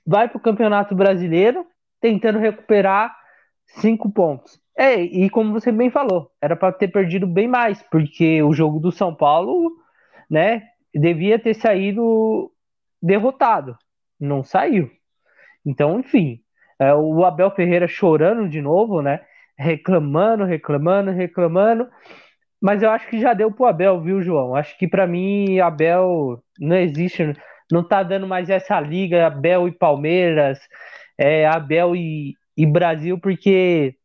vai 0.08 0.30
pro 0.30 0.40
Campeonato 0.40 0.96
Brasileiro 0.96 1.68
tentando 2.00 2.40
recuperar 2.40 3.14
cinco 3.66 4.10
pontos. 4.10 4.62
É, 4.76 5.00
e 5.00 5.30
como 5.30 5.54
você 5.54 5.72
bem 5.72 5.92
falou, 5.92 6.32
era 6.42 6.56
para 6.56 6.72
ter 6.72 6.88
perdido 6.88 7.28
bem 7.28 7.48
mais, 7.48 7.84
porque 7.92 8.42
o 8.42 8.54
jogo 8.54 8.80
do 8.80 8.92
São 8.92 9.14
Paulo, 9.14 9.72
né, 10.30 10.64
devia 10.94 11.38
ter 11.38 11.54
saído 11.54 12.52
derrotado. 13.02 13.78
Não 14.20 14.44
saiu. 14.44 14.90
Então, 15.66 16.00
enfim, 16.00 16.40
é, 16.80 16.94
o 16.94 17.24
Abel 17.24 17.52
Ferreira 17.52 17.88
chorando 17.88 18.50
de 18.50 18.62
novo, 18.62 19.02
né? 19.02 19.22
Reclamando, 19.58 20.44
reclamando, 20.46 21.12
reclamando. 21.12 21.88
Mas 22.62 22.82
eu 22.82 22.90
acho 22.92 23.08
que 23.10 23.20
já 23.20 23.34
deu 23.34 23.52
pro 23.52 23.66
Abel, 23.66 24.02
viu, 24.02 24.22
João? 24.22 24.56
Acho 24.56 24.78
que 24.78 24.88
para 24.88 25.06
mim, 25.06 25.60
Abel 25.60 26.42
não 26.60 26.78
existe, 26.78 27.34
não 27.72 27.86
tá 27.88 28.04
dando 28.04 28.28
mais 28.28 28.50
essa 28.50 28.80
liga, 28.80 29.28
Abel 29.28 29.68
e 29.68 29.72
Palmeiras, 29.72 30.60
é, 31.18 31.46
Abel 31.46 31.96
e, 31.96 32.36
e 32.58 32.66
Brasil, 32.66 33.20
porque 33.20 33.96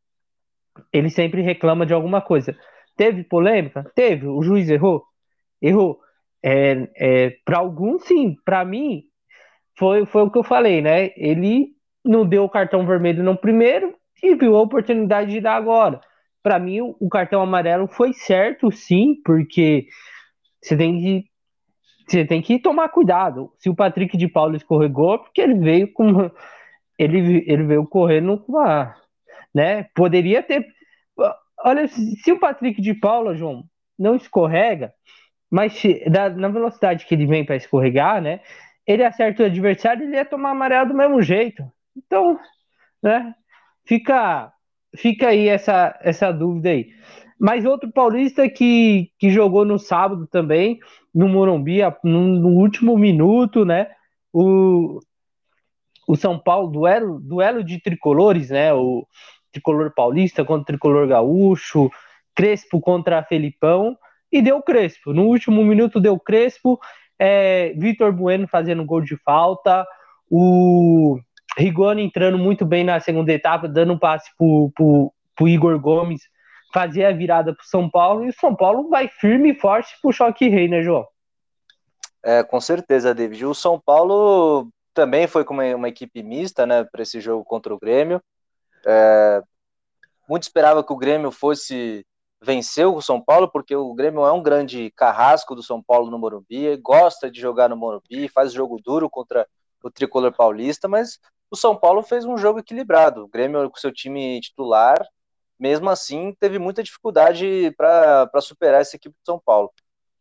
ele 0.93 1.11
sempre 1.11 1.43
reclama 1.43 1.87
de 1.87 1.95
alguma 1.95 2.21
coisa. 2.21 2.57
Teve 2.97 3.23
polêmica? 3.25 3.91
Teve. 3.95 4.27
O 4.27 4.43
juiz 4.43 4.69
errou? 4.69 5.05
Errou. 5.63 6.01
É, 6.43 6.89
é, 6.97 7.31
para 7.45 7.59
alguns, 7.59 8.05
sim. 8.05 8.37
Para 8.45 8.65
mim, 8.65 9.05
foi, 9.79 10.05
foi 10.07 10.23
o 10.23 10.31
que 10.31 10.39
eu 10.39 10.43
falei, 10.43 10.83
né? 10.83 11.11
Ele 11.17 11.69
não 12.05 12.27
deu 12.27 12.45
o 12.45 12.49
cartão 12.49 12.87
vermelho 12.87 13.23
no 13.23 13.37
primeiro 13.37 13.95
e 14.23 14.35
viu 14.35 14.57
a 14.57 14.63
oportunidade 14.63 15.31
de 15.31 15.41
dar 15.41 15.55
agora. 15.55 16.01
Para 16.43 16.59
mim, 16.59 16.81
o 16.81 17.09
cartão 17.09 17.41
amarelo 17.41 17.87
foi 17.87 18.13
certo, 18.13 18.71
sim, 18.71 19.21
porque 19.25 19.87
você 20.63 20.77
tem 20.77 20.99
que 20.99 21.25
você 22.07 22.25
tem 22.25 22.41
que 22.41 22.59
tomar 22.59 22.89
cuidado. 22.89 23.53
Se 23.59 23.69
o 23.69 23.75
Patrick 23.75 24.17
de 24.17 24.27
Paulo 24.27 24.57
escorregou, 24.57 25.15
é 25.15 25.19
porque 25.19 25.41
ele 25.43 25.55
veio 25.55 25.93
com 25.93 26.31
ele, 26.99 27.45
ele 27.47 27.65
veio 27.65 27.87
correndo 27.87 28.39
com 28.39 28.59
a, 28.59 28.95
né? 29.55 29.85
Poderia 29.95 30.43
ter 30.43 30.67
Olha, 31.65 31.89
se 31.89 32.31
o 32.33 32.39
Patrick 32.39 32.81
de 32.81 32.95
Paula, 32.95 33.35
João, 33.35 33.65
não 33.99 34.15
escorrega, 34.15 34.93
mas 35.51 35.83
da, 36.11 36.29
na 36.29 36.49
velocidade 36.49 37.05
que 37.05 37.15
ele 37.15 37.27
vem 37.27 37.45
para 37.45 37.57
escorregar, 37.57 38.23
né? 38.23 38.41
Ele 38.89 39.05
acerta 39.05 39.43
o 39.43 39.47
adversário, 39.47 40.05
ele 40.05 40.17
ia 40.17 40.25
tomar 40.25 40.53
amarelo 40.53 40.89
do 40.89 40.95
mesmo 40.95 41.21
jeito. 41.21 41.63
Então, 41.95 42.41
né? 43.03 43.35
Fica, 43.85 44.51
fica 44.97 45.29
aí 45.29 45.47
essa, 45.47 45.99
essa 46.03 46.33
dúvida 46.33 46.71
aí. 46.71 46.89
Mas 47.39 47.67
outro 47.67 47.93
paulista 47.93 48.49
que, 48.49 49.13
que 49.19 49.31
jogou 49.31 49.67
no 49.67 49.79
sábado 49.79 50.27
também, 50.27 50.81
no 51.15 51.29
Morumbi, 51.29 51.81
no, 52.03 52.21
no 52.21 52.49
último 52.49 52.97
minuto, 52.97 53.63
né? 53.63 53.89
O, 54.33 55.01
o 56.09 56.17
São 56.17 56.39
Paulo, 56.39 56.71
duelo, 56.71 57.21
duelo 57.21 57.63
de 57.63 57.81
tricolores, 57.81 58.49
né? 58.49 58.73
O 58.73 59.07
tricolor 59.53 59.93
paulista 59.95 60.47
contra 60.47 60.63
o 60.63 60.65
tricolor 60.65 61.07
gaúcho, 61.07 61.91
Crespo 62.35 62.81
contra 62.81 63.23
Felipão, 63.23 63.97
e 64.33 64.41
deu 64.41 64.63
Crespo. 64.63 65.13
No 65.13 65.25
último 65.25 65.63
minuto 65.63 66.01
deu 66.01 66.19
Crespo, 66.19 66.81
é, 67.19 67.73
Vitor 67.77 68.13
Bueno 68.13 68.47
fazendo 68.47 68.85
gol 68.85 69.01
de 69.01 69.17
falta, 69.17 69.87
o 70.31 71.19
Rigoni 71.57 72.03
entrando 72.03 72.39
muito 72.39 72.65
bem 72.65 72.85
na 72.85 73.01
segunda 73.01 73.33
etapa, 73.33 73.67
dando 73.67 73.95
um 73.95 73.99
passe 73.99 74.31
pro, 74.37 74.71
pro 75.35 75.49
Igor 75.49 75.79
Gomes, 75.81 76.23
fazia 76.73 77.09
a 77.09 77.13
virada 77.13 77.55
pro 77.55 77.65
São 77.67 77.89
Paulo, 77.91 78.25
e 78.25 78.29
o 78.29 78.35
São 78.35 78.55
Paulo 78.55 78.89
vai 78.89 79.09
firme 79.09 79.51
e 79.51 79.59
forte 79.59 79.97
pro 80.01 80.13
choque 80.13 80.49
rei, 80.49 80.69
né, 80.69 80.83
João? 80.83 81.07
É, 82.23 82.43
com 82.43 82.61
certeza, 82.61 83.15
David. 83.15 83.47
O 83.47 83.55
São 83.55 83.81
Paulo 83.81 84.69
também 84.93 85.27
foi 85.27 85.45
com 85.45 85.55
uma, 85.55 85.65
uma 85.75 85.89
equipe 85.89 86.23
mista, 86.23 86.67
né, 86.67 86.85
para 86.85 87.03
esse 87.03 87.21
jogo 87.21 87.45
contra 87.45 87.75
o 87.75 87.79
Grêmio. 87.79 88.21
É, 88.87 89.43
muito 90.29 90.43
esperava 90.43 90.85
que 90.85 90.93
o 90.93 90.97
Grêmio 90.97 91.31
fosse 91.31 92.05
vencer 92.41 92.87
o 92.87 93.01
São 93.01 93.21
Paulo, 93.21 93.51
porque 93.51 93.75
o 93.75 93.93
Grêmio 93.95 94.25
é 94.25 94.33
um 94.33 94.43
grande 94.43 94.91
carrasco 94.93 95.55
do 95.55 95.63
São 95.63 95.83
Paulo 95.83 96.11
no 96.11 96.19
Morumbi, 96.19 96.77
gosta 96.77 97.31
de 97.31 97.41
jogar 97.41 97.69
no 97.69 97.77
Morumbi, 97.77 98.29
faz 98.29 98.53
jogo 98.53 98.81
duro 98.83 99.11
contra 99.11 99.47
o 99.83 99.91
tricolor 99.91 100.33
paulista, 100.33 100.89
mas 100.89 101.19
o 101.51 101.57
São 101.57 101.77
Paulo 101.77 102.03
fez 102.03 102.25
um 102.25 102.37
jogo 102.37 102.61
equilibrado. 102.61 103.25
O 103.25 103.29
Grêmio, 103.29 103.69
com 103.71 103.77
seu 103.77 103.93
time 103.93 104.41
titular, 104.41 105.05
mesmo 105.59 105.91
assim, 105.91 106.33
teve 106.39 106.59
muita 106.59 106.83
dificuldade 106.83 107.73
para 107.77 108.41
superar 108.41 108.81
essa 108.81 108.97
equipe 108.97 109.15
do 109.15 109.27
São 109.27 109.39
Paulo. 109.39 109.73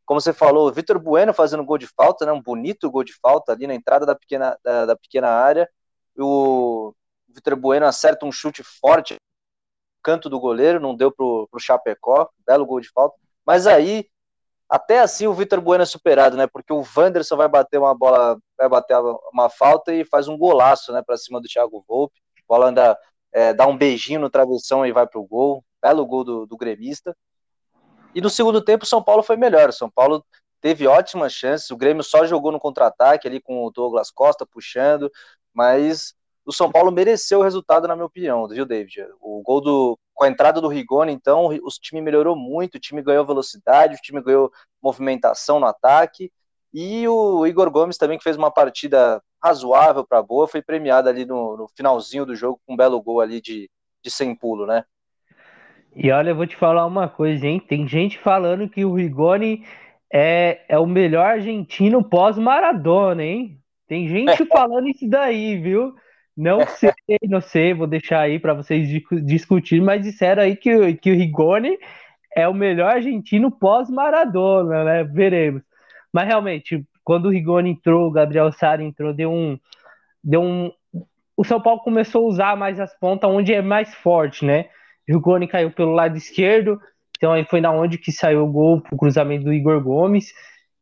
Como 0.05 0.19
você 0.21 0.33
falou, 0.33 0.71
Vitor 0.71 0.97
Bueno 0.99 1.33
fazendo 1.33 1.65
gol 1.65 1.77
de 1.77 1.85
falta, 1.85 2.25
né, 2.25 2.31
um 2.31 2.41
bonito 2.41 2.89
gol 2.89 3.03
de 3.03 3.13
falta 3.13 3.51
ali 3.51 3.67
na 3.67 3.75
entrada 3.75 4.05
da 4.05 4.15
pequena, 4.15 4.57
da, 4.63 4.85
da 4.85 4.95
pequena 4.95 5.27
área. 5.27 5.69
O 6.17 6.93
Vitor 7.27 7.55
Bueno 7.57 7.85
acerta 7.85 8.25
um 8.25 8.31
chute 8.31 8.63
forte 8.63 9.17
canto 10.07 10.29
do 10.29 10.39
goleiro, 10.39 10.79
não 10.79 10.95
deu 10.95 11.11
pro, 11.11 11.49
pro 11.51 11.59
Chapecó, 11.59 12.29
belo 12.45 12.65
gol 12.65 12.79
de 12.79 12.89
falta. 12.89 13.17
Mas 13.45 13.67
aí, 13.67 14.07
até 14.69 15.01
assim 15.01 15.27
o 15.27 15.33
Vitor 15.33 15.59
Bueno 15.59 15.83
é 15.83 15.85
superado, 15.85 16.37
né? 16.37 16.47
Porque 16.47 16.71
o 16.71 16.81
Wanderson 16.95 17.35
vai 17.35 17.49
bater 17.49 17.77
uma 17.77 17.93
bola, 17.93 18.39
vai 18.57 18.69
bater 18.69 18.97
uma 19.33 19.49
falta 19.49 19.93
e 19.93 20.05
faz 20.05 20.29
um 20.29 20.37
golaço, 20.37 20.93
né, 20.93 21.01
para 21.05 21.17
cima 21.17 21.41
do 21.41 21.47
Thiago 21.49 21.83
Volpe. 21.85 22.21
A 22.37 22.41
bola 22.47 22.67
anda, 22.67 22.97
é, 23.33 23.53
dá 23.53 23.67
um 23.67 23.77
beijinho 23.77 24.21
no 24.21 24.29
travessão 24.29 24.85
e 24.85 24.93
vai 24.93 25.05
pro 25.05 25.25
gol. 25.25 25.61
Belo 25.81 26.05
gol 26.05 26.23
do, 26.23 26.45
do 26.45 26.55
gremista. 26.55 27.13
E 28.15 28.21
no 28.21 28.29
segundo 28.29 28.61
tempo 28.61 28.85
o 28.85 28.87
São 28.87 29.03
Paulo 29.03 29.21
foi 29.21 29.35
melhor. 29.35 29.67
O 29.67 29.73
São 29.73 29.89
Paulo 29.89 30.25
teve 30.61 30.87
ótimas 30.87 31.33
chances. 31.33 31.69
O 31.69 31.75
Grêmio 31.75 32.01
só 32.01 32.25
jogou 32.25 32.53
no 32.53 32.61
contra-ataque 32.61 33.27
ali 33.27 33.41
com 33.41 33.65
o 33.65 33.71
Douglas 33.71 34.09
Costa 34.09 34.45
puxando, 34.45 35.11
mas 35.53 36.15
o 36.47 36.53
São 36.53 36.71
Paulo 36.71 36.93
mereceu 36.93 37.39
o 37.39 37.43
resultado, 37.43 37.89
na 37.89 37.95
minha 37.95 38.05
opinião, 38.05 38.47
viu, 38.47 38.65
David? 38.65 39.05
O 39.19 39.41
gol 39.43 39.59
do. 39.59 39.99
Com 40.13 40.23
a 40.23 40.29
entrada 40.29 40.61
do 40.61 40.69
Rigoni, 40.69 41.11
então, 41.11 41.47
o 41.47 41.67
time 41.79 42.01
melhorou 42.01 42.35
muito, 42.35 42.75
o 42.75 42.79
time 42.79 43.03
ganhou 43.03 43.25
velocidade, 43.25 43.95
o 43.95 44.01
time 44.01 44.19
ganhou 44.21 44.49
movimentação 44.81 45.59
no 45.59 45.67
ataque. 45.67 46.31
E 46.73 47.07
o 47.07 47.45
Igor 47.45 47.69
Gomes 47.69 47.97
também, 47.97 48.17
que 48.17 48.23
fez 48.23 48.35
uma 48.35 48.49
partida 48.49 49.21
razoável 49.43 50.03
para 50.07 50.23
boa, 50.23 50.47
foi 50.47 50.61
premiado 50.61 51.07
ali 51.07 51.23
no, 51.23 51.57
no, 51.57 51.67
finalzinho 51.75 52.25
do 52.25 52.35
jogo 52.35 52.59
com 52.65 52.73
um 52.73 52.77
belo 52.77 52.99
gol 52.99 53.21
ali 53.21 53.39
de, 53.39 53.69
de 54.01 54.09
sem 54.09 54.33
pulo, 54.33 54.65
né? 54.65 54.85
E 55.95 56.09
olha, 56.11 56.31
eu 56.31 56.35
vou 56.35 56.47
te 56.47 56.55
falar 56.55 56.85
uma 56.85 57.07
coisa, 57.07 57.45
hein? 57.45 57.59
Tem 57.59 57.87
gente 57.87 58.17
falando 58.17 58.69
que 58.69 58.85
o 58.85 58.95
Rigoni 58.95 59.63
é, 60.11 60.61
é 60.67 60.79
o 60.79 60.87
melhor 60.87 61.25
argentino 61.25 62.03
pós-Maradona, 62.03 63.23
hein? 63.23 63.59
Tem 63.87 64.07
gente 64.07 64.45
falando 64.47 64.87
isso 64.87 65.07
daí, 65.07 65.59
viu? 65.59 65.93
Não 66.37 66.59
sei, 66.67 66.93
não 67.23 67.41
sei, 67.41 67.73
vou 67.73 67.87
deixar 67.87 68.21
aí 68.21 68.37
para 68.37 68.53
vocês 68.53 68.87
discutirem, 69.25 69.83
mas 69.83 70.03
disseram 70.03 70.43
aí 70.43 70.55
que, 70.55 70.93
que 70.95 71.11
o 71.11 71.15
Rigoni 71.15 71.77
é 72.35 72.47
o 72.47 72.53
melhor 72.53 72.95
argentino 72.95 73.49
pós-Maradona, 73.49 74.83
né? 74.83 75.03
Veremos. 75.03 75.63
Mas 76.13 76.27
realmente, 76.27 76.85
quando 77.03 77.25
o 77.25 77.31
Rigoni 77.31 77.71
entrou, 77.71 78.07
o 78.07 78.11
Gabriel 78.11 78.51
Sara 78.51 78.83
entrou, 78.83 79.11
deu 79.13 79.31
um, 79.31 79.57
deu 80.23 80.41
um. 80.41 80.71
O 81.35 81.43
São 81.43 81.59
Paulo 81.59 81.81
começou 81.81 82.25
a 82.25 82.27
usar 82.29 82.55
mais 82.55 82.79
as 82.79 82.97
pontas 82.99 83.29
onde 83.29 83.53
é 83.53 83.61
mais 83.61 83.93
forte, 83.95 84.45
né? 84.45 84.65
O 85.09 85.13
Rigoni 85.13 85.47
caiu 85.47 85.71
pelo 85.71 85.91
lado 85.91 86.15
esquerdo, 86.15 86.79
então 87.17 87.33
aí 87.33 87.43
foi 87.45 87.61
na 87.61 87.71
onde 87.71 87.97
que 87.97 88.11
saiu 88.11 88.43
o 88.43 88.51
gol 88.51 88.81
pro 88.81 88.97
cruzamento 88.97 89.45
do 89.45 89.53
Igor 89.53 89.81
Gomes 89.81 90.31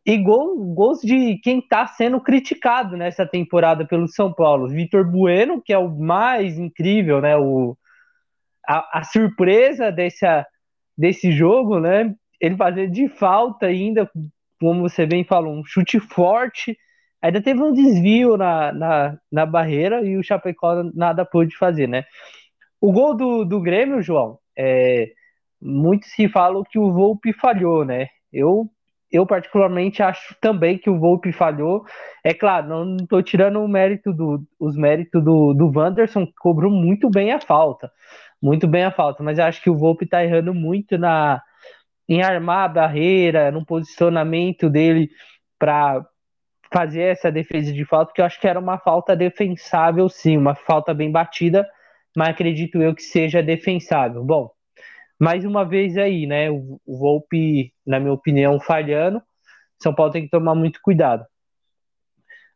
e 0.05 0.17
gol, 0.17 0.55
gols 0.75 1.01
de 1.01 1.37
quem 1.39 1.59
está 1.59 1.87
sendo 1.87 2.21
criticado 2.21 2.95
nessa 2.95 3.25
temporada 3.25 3.85
pelo 3.85 4.07
São 4.07 4.31
Paulo. 4.31 4.67
Vitor 4.67 5.03
Bueno, 5.03 5.61
que 5.61 5.73
é 5.73 5.77
o 5.77 5.89
mais 5.89 6.59
incrível, 6.59 7.19
né? 7.19 7.35
O, 7.35 7.75
a, 8.67 8.99
a, 8.99 9.03
surpresa 9.03 9.91
dessa, 9.91 10.45
desse 10.95 11.31
jogo, 11.31 11.79
né? 11.79 12.13
Ele 12.39 12.55
fazer 12.55 12.87
de 12.87 13.09
falta 13.09 13.65
ainda, 13.65 14.09
como 14.59 14.81
você 14.81 15.07
bem 15.07 15.23
falou, 15.23 15.53
um 15.53 15.65
chute 15.65 15.99
forte. 15.99 16.77
Ainda 17.19 17.41
teve 17.41 17.59
um 17.59 17.73
desvio 17.73 18.37
na, 18.37 18.71
na, 18.71 19.17
na 19.31 19.45
barreira 19.47 20.03
e 20.03 20.15
o 20.17 20.23
Chapecó 20.23 20.83
nada 20.93 21.25
pôde 21.25 21.57
fazer, 21.57 21.87
né? 21.87 22.05
O 22.79 22.91
gol 22.91 23.15
do, 23.15 23.43
do 23.43 23.59
Grêmio, 23.59 24.03
João, 24.03 24.37
é, 24.55 25.11
muitos 25.59 26.11
se 26.11 26.29
falam 26.29 26.63
que 26.63 26.77
o 26.77 26.91
Volpe 26.91 27.33
falhou, 27.33 27.83
né? 27.83 28.09
Eu 28.31 28.69
eu 29.11 29.25
particularmente 29.25 30.01
acho 30.03 30.35
também 30.41 30.77
que 30.77 30.89
o 30.89 30.99
Volpe 30.99 31.31
falhou. 31.31 31.85
É 32.23 32.33
claro, 32.33 32.67
não 32.67 32.97
estou 32.97 33.21
tirando 33.23 33.59
o 33.61 33.67
mérito 33.67 34.11
do, 34.13 34.43
os 34.59 34.75
méritos 34.75 35.23
do, 35.23 35.53
do 35.53 35.71
Wanderson, 35.73 36.25
que 36.25 36.33
cobrou 36.35 36.71
muito 36.71 37.09
bem 37.09 37.31
a 37.31 37.39
falta. 37.39 37.91
Muito 38.41 38.67
bem 38.67 38.83
a 38.83 38.91
falta, 38.91 39.23
mas 39.23 39.39
acho 39.39 39.61
que 39.61 39.69
o 39.69 39.77
Volpe 39.77 40.05
está 40.05 40.23
errando 40.23 40.53
muito 40.53 40.97
na 40.97 41.41
em 42.07 42.21
armar 42.21 42.65
a 42.65 42.73
barreira, 42.73 43.51
no 43.51 43.65
posicionamento 43.65 44.69
dele 44.69 45.09
para 45.57 46.05
fazer 46.71 47.03
essa 47.03 47.31
defesa 47.31 47.71
de 47.71 47.85
falta, 47.85 48.11
que 48.13 48.21
eu 48.21 48.25
acho 48.25 48.39
que 48.39 48.47
era 48.47 48.59
uma 48.59 48.77
falta 48.77 49.15
defensável, 49.15 50.09
sim, 50.09 50.37
uma 50.37 50.55
falta 50.55 50.93
bem 50.93 51.11
batida, 51.11 51.67
mas 52.15 52.29
acredito 52.29 52.81
eu 52.81 52.93
que 52.93 53.01
seja 53.01 53.41
defensável. 53.41 54.23
Bom, 54.23 54.51
mais 55.19 55.45
uma 55.45 55.63
vez 55.63 55.97
aí, 55.97 56.25
né? 56.25 56.49
O, 56.49 56.79
o 56.85 56.97
Volpe, 56.97 57.73
na 57.85 57.99
minha 57.99 58.13
opinião, 58.13 58.59
falhando. 58.59 59.21
São 59.81 59.93
Paulo 59.93 60.11
tem 60.11 60.23
que 60.23 60.29
tomar 60.29 60.55
muito 60.55 60.79
cuidado. 60.81 61.25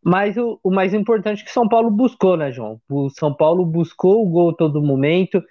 Mas 0.04 0.38
o, 0.38 0.60
o, 0.64 0.72
mais 0.72 0.94
importante 0.94 1.42
é 1.42 1.46
que 1.46 1.52
São 1.52 1.68
Paulo 1.68 1.92
buscou, 1.92 2.38
né, 2.38 2.52
João? 2.52 2.80
O 2.90 3.10
São 3.10 3.34
Paulo 3.34 3.66
buscou 3.66 4.26
o 4.26 4.30
gol 4.30 4.54
todo 4.54 4.82
momento, 4.82 5.44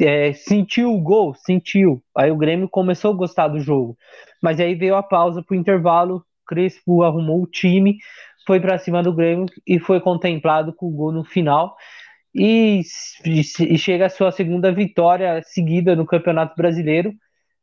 é, 0.00 0.32
sentiu 0.32 0.92
o 0.92 1.00
gol, 1.00 1.34
sentiu. 1.34 2.02
Aí 2.16 2.30
o 2.30 2.36
Grêmio 2.36 2.68
começou 2.68 3.12
a 3.12 3.16
gostar 3.16 3.48
do 3.48 3.60
jogo. 3.60 3.96
Mas 4.42 4.58
aí 4.58 4.74
veio 4.74 4.96
a 4.96 5.02
pausa 5.02 5.42
para 5.42 5.54
o 5.54 5.58
intervalo, 5.58 6.24
Crespo 6.46 7.02
arrumou 7.02 7.42
o 7.42 7.46
time, 7.46 7.96
foi 8.46 8.60
para 8.60 8.78
cima 8.78 9.02
do 9.02 9.14
Grêmio 9.14 9.46
e 9.66 9.78
foi 9.78 10.00
contemplado 10.00 10.72
com 10.72 10.86
o 10.86 10.92
gol 10.92 11.12
no 11.12 11.24
final 11.24 11.76
e, 12.34 12.80
e 13.24 13.78
chega 13.78 14.06
a 14.06 14.10
sua 14.10 14.32
segunda 14.32 14.72
vitória 14.72 15.40
seguida 15.44 15.94
no 15.94 16.04
Campeonato 16.04 16.56
Brasileiro. 16.56 17.12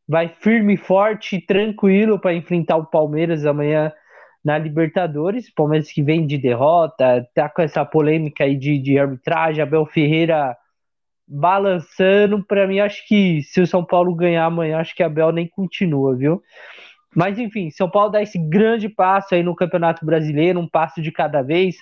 Vai 0.07 0.29
firme, 0.39 0.77
forte, 0.77 1.41
tranquilo 1.41 2.19
para 2.19 2.33
enfrentar 2.33 2.77
o 2.77 2.85
Palmeiras 2.85 3.45
amanhã 3.45 3.91
na 4.43 4.57
Libertadores. 4.57 5.53
Palmeiras 5.53 5.91
que 5.91 6.01
vem 6.01 6.25
de 6.25 6.37
derrota, 6.37 7.27
tá 7.35 7.49
com 7.49 7.61
essa 7.61 7.85
polêmica 7.85 8.45
aí 8.45 8.55
de, 8.55 8.79
de 8.79 8.97
arbitragem. 8.97 9.61
Abel 9.61 9.85
Ferreira 9.85 10.55
balançando. 11.27 12.43
Para 12.45 12.65
mim, 12.67 12.79
acho 12.79 13.05
que 13.07 13.41
se 13.43 13.61
o 13.61 13.67
São 13.67 13.83
Paulo 13.85 14.15
ganhar 14.15 14.45
amanhã, 14.45 14.79
acho 14.79 14.95
que 14.95 15.03
Abel 15.03 15.31
nem 15.31 15.47
continua, 15.47 16.15
viu? 16.15 16.41
Mas 17.15 17.37
enfim, 17.37 17.69
São 17.69 17.89
Paulo 17.89 18.09
dá 18.09 18.21
esse 18.21 18.37
grande 18.37 18.87
passo 18.87 19.35
aí 19.35 19.43
no 19.43 19.55
Campeonato 19.55 20.05
Brasileiro, 20.05 20.59
um 20.59 20.67
passo 20.67 21.01
de 21.01 21.11
cada 21.11 21.41
vez, 21.41 21.75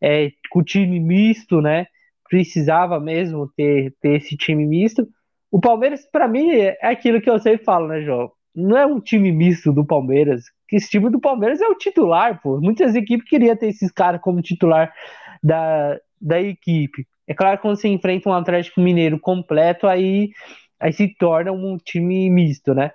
é, 0.00 0.30
com 0.50 0.60
o 0.60 0.64
time 0.64 1.00
misto, 1.00 1.60
né? 1.60 1.86
Precisava 2.28 3.00
mesmo 3.00 3.50
ter, 3.56 3.94
ter 4.00 4.16
esse 4.16 4.36
time 4.36 4.66
misto. 4.66 5.06
O 5.50 5.60
Palmeiras, 5.60 6.06
para 6.10 6.28
mim, 6.28 6.50
é 6.50 6.76
aquilo 6.82 7.20
que 7.20 7.30
eu 7.30 7.38
sempre 7.38 7.64
falo, 7.64 7.88
né, 7.88 8.02
João? 8.02 8.30
Não 8.54 8.76
é 8.76 8.86
um 8.86 9.00
time 9.00 9.32
misto 9.32 9.72
do 9.72 9.84
Palmeiras, 9.84 10.44
esse 10.72 10.90
time 10.90 11.08
do 11.10 11.20
Palmeiras 11.20 11.60
é 11.60 11.66
o 11.66 11.74
titular, 11.74 12.40
pô. 12.42 12.60
Muitas 12.60 12.94
equipes 12.94 13.28
queriam 13.28 13.56
ter 13.56 13.68
esses 13.68 13.90
caras 13.90 14.20
como 14.20 14.42
titular 14.42 14.92
da, 15.42 15.98
da 16.20 16.40
equipe. 16.40 17.06
É 17.26 17.34
claro 17.34 17.56
que 17.56 17.62
quando 17.62 17.76
você 17.76 17.88
enfrenta 17.88 18.28
um 18.28 18.32
Atlético 18.32 18.80
Mineiro 18.80 19.18
completo, 19.18 19.86
aí, 19.86 20.30
aí 20.78 20.92
se 20.92 21.14
torna 21.16 21.52
um 21.52 21.76
time 21.78 22.28
misto, 22.28 22.74
né? 22.74 22.90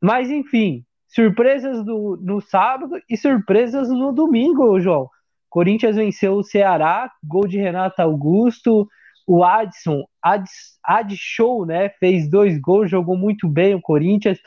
Mas 0.00 0.30
enfim, 0.30 0.84
surpresas 1.08 1.84
do, 1.84 2.18
no 2.22 2.40
sábado 2.40 3.00
e 3.08 3.16
surpresas 3.16 3.88
no 3.88 4.12
domingo, 4.12 4.78
João. 4.80 5.08
Corinthians 5.52 5.96
venceu 5.96 6.32
o 6.36 6.42
Ceará, 6.42 7.12
gol 7.22 7.46
de 7.46 7.58
Renato 7.58 8.00
Augusto, 8.00 8.88
o 9.26 9.44
Adson, 9.44 10.02
Ad, 10.22 10.48
Ad 10.82 11.14
Show, 11.14 11.66
né? 11.66 11.90
Fez 12.00 12.26
dois 12.30 12.58
gols, 12.58 12.90
jogou 12.90 13.18
muito 13.18 13.46
bem 13.46 13.74
o 13.74 13.80
Corinthians. 13.80 14.38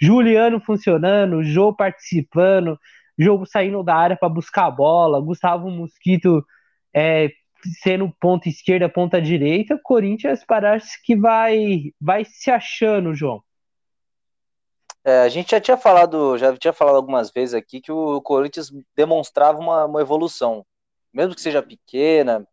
Juliano 0.00 0.58
funcionando, 0.60 1.44
Jô 1.44 1.74
participando, 1.74 2.78
jogo 3.18 3.44
saindo 3.44 3.82
da 3.82 3.94
área 3.94 4.16
para 4.16 4.30
buscar 4.30 4.64
a 4.64 4.70
bola, 4.70 5.20
Gustavo 5.20 5.70
Mosquito 5.70 6.42
é, 6.96 7.28
sendo 7.82 8.10
ponta 8.18 8.48
esquerda, 8.48 8.88
ponta 8.88 9.20
direita. 9.20 9.78
Corinthians 9.82 10.46
parece 10.46 10.98
que 11.04 11.14
vai, 11.14 11.92
vai 12.00 12.24
se 12.24 12.50
achando, 12.50 13.14
João. 13.14 13.42
É, 15.04 15.20
a 15.20 15.28
gente 15.28 15.50
já 15.50 15.60
tinha 15.60 15.76
falado, 15.76 16.38
já 16.38 16.56
tinha 16.56 16.72
falado 16.72 16.96
algumas 16.96 17.30
vezes 17.30 17.54
aqui 17.54 17.80
que 17.80 17.92
o 17.92 18.20
Corinthians 18.22 18.70
demonstrava 18.96 19.58
uma, 19.58 19.84
uma 19.84 20.00
evolução, 20.00 20.64
mesmo 21.12 21.34
que 21.34 21.40
seja 21.42 21.62
pequena, 21.62 22.46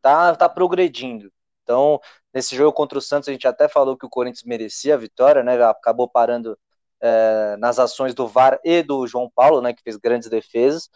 tá, 0.00 0.34
tá 0.34 0.48
progredindo. 0.48 1.32
Então, 1.62 2.00
nesse 2.34 2.56
jogo 2.56 2.72
contra 2.72 2.98
o 2.98 3.00
Santos, 3.00 3.28
a 3.28 3.32
gente 3.32 3.46
até 3.46 3.68
falou 3.68 3.96
que 3.96 4.04
o 4.04 4.10
Corinthians 4.10 4.44
merecia 4.44 4.94
a 4.94 4.98
vitória, 4.98 5.42
né? 5.44 5.62
Acabou 5.64 6.08
parando 6.08 6.58
é, 7.00 7.56
nas 7.58 7.78
ações 7.78 8.14
do 8.14 8.26
VAR 8.26 8.58
e 8.64 8.82
do 8.82 9.06
João 9.06 9.30
Paulo, 9.34 9.60
né? 9.60 9.72
Que 9.72 9.82
fez 9.82 9.96
grandes 9.96 10.28
defesas. 10.28 10.90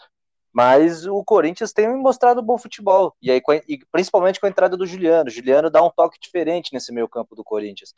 Mas 0.53 1.07
o 1.07 1.23
Corinthians 1.23 1.73
tem 1.73 1.89
mostrado 1.97 2.43
bom 2.43 2.59
futebol. 2.59 3.15
E 3.23 3.31
aí, 3.31 3.43
e 3.69 3.79
principalmente 3.93 4.41
com 4.41 4.47
a 4.47 4.49
entrada 4.49 4.77
do 4.77 4.87
Juliano. 4.87 5.29
O 5.29 5.33
Juliano 5.33 5.71
dá 5.71 5.83
um 5.83 5.91
toque 5.91 6.19
diferente 6.19 6.73
nesse 6.73 6.93
meio 6.93 7.09
campo 7.09 7.37
do 7.37 7.45
Corinthians. 7.45 7.95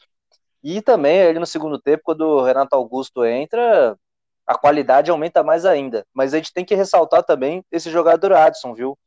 E 0.63 0.83
também, 0.83 1.19
ele 1.19 1.39
no 1.39 1.47
segundo 1.47 1.79
tempo, 1.81 2.03
quando 2.05 2.23
o 2.23 2.43
Renato 2.43 2.75
Augusto 2.75 3.25
entra, 3.25 3.97
a 4.47 4.59
qualidade 4.59 5.11
aumenta 5.11 5.43
mais 5.43 5.65
ainda. 5.65 6.07
Mas 6.13 6.35
a 6.35 6.39
gente 6.39 6.53
tem 6.53 6.65
que 6.65 6.75
ressaltar 6.75 7.23
também 7.23 7.65
esse 7.71 7.91
jogador 7.91 8.33
Adson, 8.33 8.75
viu? 8.75 8.99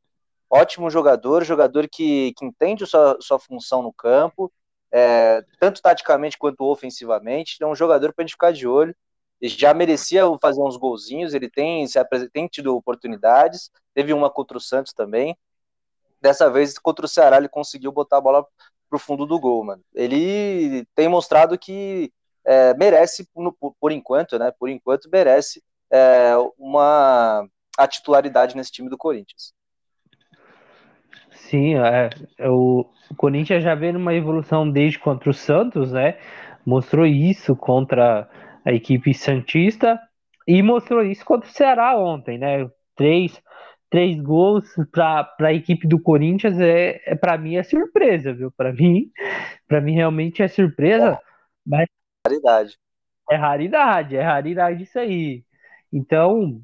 ótimo 0.51 0.89
jogador, 0.89 1.46
jogador 1.46 1.88
que, 1.89 2.34
que 2.34 2.46
entende 2.46 2.86
sua, 2.86 3.17
sua 3.22 3.39
função 3.39 3.81
no 3.81 3.93
campo, 3.93 4.51
é, 4.91 5.41
tanto 5.60 5.81
taticamente 5.81 6.38
quanto 6.38 6.65
ofensivamente. 6.65 7.55
É 7.62 7.65
um 7.65 7.75
jogador 7.75 8.13
para 8.13 8.24
a 8.24 8.27
gente 8.27 8.34
ficar 8.34 8.51
de 8.51 8.67
olho. 8.67 8.93
Ele 9.39 9.51
já 9.51 9.74
merecia 9.74 10.24
fazer 10.41 10.62
uns 10.62 10.77
golzinhos, 10.77 11.34
ele 11.34 11.50
tem, 11.50 11.88
se 11.88 11.98
tem 12.31 12.48
tido 12.48 12.75
oportunidades, 12.75 13.72
teve 13.93 14.13
uma 14.13 14.29
contra 14.29 14.58
o 14.58 14.62
Santos 14.62 14.93
também. 14.93 15.36
Dessa 16.22 16.50
vez, 16.51 16.77
contra 16.77 17.05
o 17.05 17.10
Ceará, 17.10 17.38
ele 17.38 17.50
conseguiu 17.50 17.91
botar 17.91 18.17
a 18.17 18.22
bola 18.22 18.46
pro 18.91 19.00
fundo 19.00 19.25
do 19.25 19.39
gol, 19.39 19.63
mano. 19.63 19.81
Ele 19.95 20.86
tem 20.93 21.07
mostrado 21.07 21.57
que 21.57 22.12
é, 22.45 22.74
merece, 22.74 23.25
por, 23.79 23.91
enquanto, 23.91 24.38
né? 24.38 24.51
Por 24.60 24.69
enquanto, 24.69 25.10
merece 25.10 25.63
é, 25.91 26.33
uma 26.60 27.48
a 27.77 27.88
titularidade 27.88 28.55
nesse 28.55 28.71
time 28.71 28.89
do 28.89 28.98
Corinthians. 28.98 29.53
Sim, 31.31 31.75
é, 31.75 32.10
é, 32.38 32.50
o, 32.50 32.86
o 33.10 33.15
Corinthians 33.15 33.63
já 33.63 33.74
vem 33.74 33.93
numa 33.93 34.13
evolução 34.13 34.69
desde 34.69 35.00
contra 35.00 35.29
o 35.29 35.33
Santos, 35.33 35.91
né? 35.93 36.19
Mostrou 36.65 37.05
isso 37.05 37.55
contra 37.55 38.30
a 38.65 38.73
equipe 38.73 39.13
Santista 39.13 39.99
e 40.45 40.62
mostrou 40.62 41.04
isso 41.04 41.25
contra 41.25 41.49
o 41.49 41.54
Ceará 41.54 41.97
ontem, 41.97 42.38
né? 42.38 42.69
Três, 42.95 43.41
três 43.91 44.19
gols 44.21 44.65
para 44.89 45.36
a 45.41 45.54
equipe 45.54 45.86
do 45.86 45.99
Corinthians 45.99 46.58
é, 46.60 47.01
é 47.06 47.13
para 47.13 47.38
mim 47.38 47.58
é 47.58 47.62
surpresa, 47.63 48.34
viu? 48.34 48.49
Para 48.49 48.71
mim, 48.71 49.12
para 49.67 49.82
mim 49.82 49.93
realmente 49.93 50.41
é 50.41 50.47
surpresa, 50.47 51.19
mas 51.67 51.86
raridade. 52.25 52.77
É 53.30 53.36
raridade, 53.36 54.15
é 54.15 54.21
raridade 54.21 54.84
isso 54.84 54.97
aí. 54.97 55.43
Então, 55.91 56.62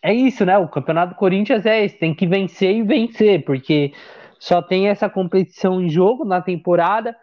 é 0.00 0.14
isso, 0.14 0.46
né? 0.46 0.56
O 0.56 0.68
campeonato 0.68 1.14
do 1.14 1.18
Corinthians 1.18 1.66
é 1.66 1.84
esse, 1.84 1.98
tem 1.98 2.14
que 2.14 2.26
vencer 2.26 2.74
e 2.74 2.82
vencer, 2.84 3.44
porque 3.44 3.92
só 4.38 4.62
tem 4.62 4.86
essa 4.86 5.10
competição 5.10 5.82
em 5.82 5.88
jogo 5.88 6.24
na 6.24 6.40
temporada 6.40 7.16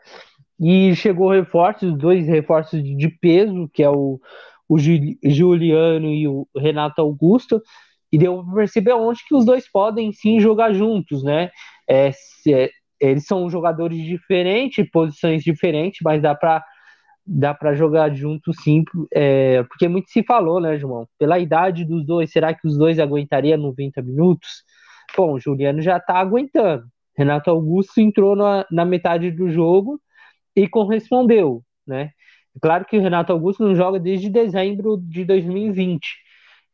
e 0.59 0.93
chegou 0.93 1.31
reforços, 1.31 1.97
dois 1.97 2.27
reforços 2.27 2.83
de 2.83 3.07
peso, 3.07 3.69
que 3.73 3.81
é 3.81 3.89
o, 3.89 4.19
o 4.67 4.77
Juliano 4.77 6.07
e 6.07 6.27
o 6.27 6.45
Renato 6.53 7.01
Augusto, 7.01 7.61
e 8.15 8.17
deu 8.17 8.41
para 8.45 8.55
perceber 8.55 8.93
onde 8.93 9.19
que 9.27 9.35
os 9.35 9.45
dois 9.45 9.69
podem 9.69 10.13
sim 10.13 10.39
jogar 10.39 10.73
juntos, 10.73 11.21
né? 11.21 11.49
É, 11.85 12.13
se, 12.13 12.53
é, 12.53 12.69
eles 12.97 13.25
são 13.25 13.49
jogadores 13.49 14.01
diferentes, 14.05 14.89
posições 14.89 15.43
diferentes, 15.43 15.99
mas 16.01 16.21
dá 16.21 16.33
para 16.33 16.63
dá 17.27 17.53
para 17.53 17.73
jogar 17.73 18.13
junto 18.13 18.53
sim, 18.53 18.83
é, 19.13 19.63
porque 19.63 19.87
muito 19.89 20.09
se 20.11 20.23
falou, 20.23 20.61
né, 20.61 20.77
João? 20.77 21.07
Pela 21.19 21.39
idade 21.39 21.83
dos 21.83 22.05
dois, 22.05 22.31
será 22.31 22.53
que 22.53 22.65
os 22.65 22.77
dois 22.77 22.99
aguentariam 22.99 23.57
90 23.57 24.01
minutos? 24.01 24.63
Bom, 25.17 25.33
o 25.33 25.39
Juliano 25.39 25.81
já 25.81 25.99
tá 25.99 26.17
aguentando. 26.17 26.85
Renato 27.17 27.49
Augusto 27.49 27.99
entrou 27.99 28.35
na, 28.35 28.65
na 28.71 28.85
metade 28.85 29.29
do 29.31 29.49
jogo 29.49 29.99
e 30.55 30.69
correspondeu, 30.69 31.63
né? 31.85 32.11
Claro 32.61 32.85
que 32.85 32.97
o 32.97 33.01
Renato 33.01 33.33
Augusto 33.33 33.65
não 33.65 33.75
joga 33.75 33.99
desde 33.99 34.29
dezembro 34.29 34.97
de 35.01 35.25
2020. 35.25 36.07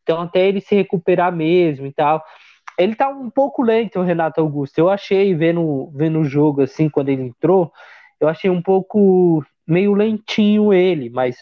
Então, 0.03 0.21
até 0.21 0.47
ele 0.47 0.61
se 0.61 0.75
recuperar 0.75 1.31
mesmo 1.31 1.85
e 1.85 1.93
tal. 1.93 2.23
Ele 2.77 2.95
tá 2.95 3.09
um 3.09 3.29
pouco 3.29 3.61
lento, 3.61 3.99
o 3.99 4.03
Renato 4.03 4.41
Augusto. 4.41 4.77
Eu 4.77 4.89
achei, 4.89 5.33
vendo, 5.35 5.91
vendo 5.93 6.19
o 6.19 6.25
jogo, 6.25 6.61
assim, 6.61 6.89
quando 6.89 7.09
ele 7.09 7.23
entrou, 7.23 7.71
eu 8.19 8.27
achei 8.27 8.49
um 8.49 8.61
pouco 8.61 9.43
meio 9.67 9.93
lentinho 9.93 10.73
ele, 10.73 11.09
mas 11.09 11.37